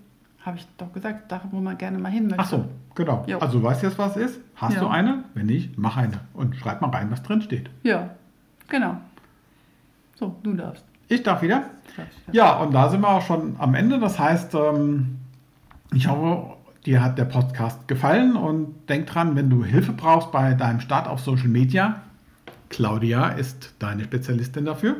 Habe 0.45 0.57
ich 0.57 0.67
doch 0.77 0.91
gesagt, 0.91 1.31
da 1.31 1.41
wo 1.51 1.59
man 1.59 1.77
gerne 1.77 1.99
mal 1.99 2.09
hin 2.11 2.23
möchte. 2.23 2.39
Ach 2.39 2.47
so, 2.47 2.65
genau. 2.95 3.23
Jo. 3.27 3.37
Also 3.39 3.59
du 3.59 3.63
weißt 3.65 3.83
jetzt, 3.83 3.97
was 3.99 4.15
es 4.15 4.31
ist? 4.31 4.39
Hast 4.55 4.73
Ja. 4.75 4.79
du 4.81 4.87
eine? 4.87 5.23
Wenn 5.35 5.45
nicht, 5.45 5.77
mach 5.77 5.97
eine. 5.97 6.19
Und 6.33 6.55
schreib 6.55 6.81
mal 6.81 6.89
rein, 6.89 7.11
was 7.11 7.21
drin 7.21 7.41
steht. 7.41 7.69
Ja, 7.83 8.09
genau. 8.67 8.97
So, 10.15 10.35
du 10.43 10.53
darfst. 10.53 10.83
Ich 11.07 11.21
darf 11.23 11.41
wieder. 11.41 11.65
Ja, 12.31 12.53
und 12.57 12.73
da 12.73 12.89
sind 12.89 13.01
wir 13.01 13.09
auch 13.09 13.21
schon 13.21 13.55
am 13.59 13.75
Ende. 13.75 13.99
Das 13.99 14.17
heißt, 14.17 14.55
ähm, 14.55 15.17
ich 15.93 16.07
hoffe, 16.07 16.55
dir 16.85 17.03
hat 17.03 17.17
der 17.17 17.25
Podcast 17.25 17.87
gefallen 17.87 18.35
und 18.35 18.87
denk 18.89 19.07
dran, 19.07 19.35
wenn 19.35 19.49
du 19.49 19.63
Hilfe 19.63 19.91
brauchst 19.91 20.31
bei 20.31 20.53
deinem 20.53 20.79
Start 20.79 21.07
auf 21.07 21.19
Social 21.19 21.49
Media, 21.49 21.97
Claudia 22.69 23.27
ist 23.29 23.73
deine 23.79 24.03
Spezialistin 24.05 24.65
dafür. 24.65 24.95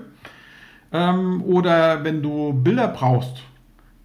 Ähm, 0.91 1.41
oder 1.43 2.03
wenn 2.03 2.21
du 2.21 2.51
Bilder 2.53 2.89
brauchst, 2.89 3.43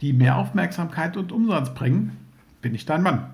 die 0.00 0.12
mehr 0.12 0.36
Aufmerksamkeit 0.36 1.16
und 1.16 1.32
Umsatz 1.32 1.74
bringen, 1.74 2.16
bin 2.60 2.74
ich 2.74 2.86
dein 2.86 3.02
Mann. 3.02 3.30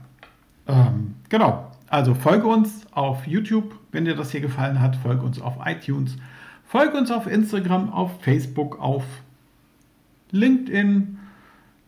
Ähm, 0.66 1.14
genau. 1.29 1.70
Also 1.88 2.14
folge 2.14 2.46
uns 2.46 2.87
auf 2.92 3.27
YouTube, 3.27 3.79
wenn 3.90 4.05
dir 4.05 4.16
das 4.16 4.31
hier 4.31 4.40
gefallen 4.40 4.81
hat. 4.81 4.96
Folge 4.96 5.22
uns 5.22 5.40
auf 5.40 5.59
iTunes. 5.64 6.16
Folge 6.64 6.96
uns 6.96 7.11
auf 7.11 7.27
Instagram, 7.27 7.92
auf 7.92 8.22
Facebook, 8.22 8.81
auf 8.81 9.05
LinkedIn. 10.31 11.18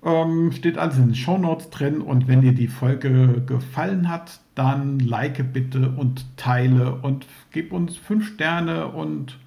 Ähm, 0.04 0.52
steht 0.52 0.76
alles 0.76 0.98
in 0.98 1.06
den 1.06 1.14
Show 1.14 1.38
Notes 1.38 1.70
drin. 1.70 2.02
Und 2.02 2.28
wenn 2.28 2.42
dir 2.42 2.52
die 2.52 2.68
Folge 2.68 3.42
gefallen 3.46 4.10
hat, 4.10 4.40
dann 4.54 4.98
like 4.98 5.52
bitte 5.52 5.90
und 5.90 6.36
teile 6.36 6.96
und 6.96 7.26
gib 7.50 7.72
uns 7.72 7.96
fünf 7.96 8.26
Sterne 8.26 8.88
und 8.88 9.38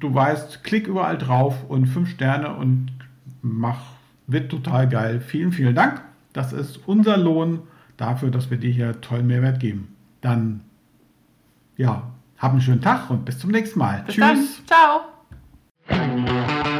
du 0.00 0.14
weißt, 0.14 0.62
klick 0.64 0.86
überall 0.86 1.16
drauf 1.16 1.64
und 1.68 1.86
fünf 1.86 2.10
Sterne 2.10 2.54
und 2.54 2.92
mach, 3.42 3.80
wird 4.26 4.50
total 4.50 4.88
geil. 4.88 5.20
Vielen, 5.20 5.52
vielen 5.52 5.74
Dank. 5.74 6.02
Das 6.32 6.52
ist 6.52 6.80
unser 6.86 7.16
Lohn 7.16 7.60
dafür, 7.96 8.30
dass 8.30 8.50
wir 8.50 8.58
dir 8.58 8.70
hier 8.70 9.00
tollen 9.00 9.26
Mehrwert 9.26 9.60
geben. 9.60 9.94
Dann, 10.20 10.60
ja, 11.76 12.10
hab 12.38 12.52
einen 12.52 12.60
schönen 12.60 12.80
Tag 12.80 13.10
und 13.10 13.24
bis 13.24 13.38
zum 13.38 13.50
nächsten 13.50 13.78
Mal. 13.78 14.02
Bis 14.06 14.14
Tschüss. 14.14 14.62
dann. 14.66 15.06
Ciao. 15.86 16.77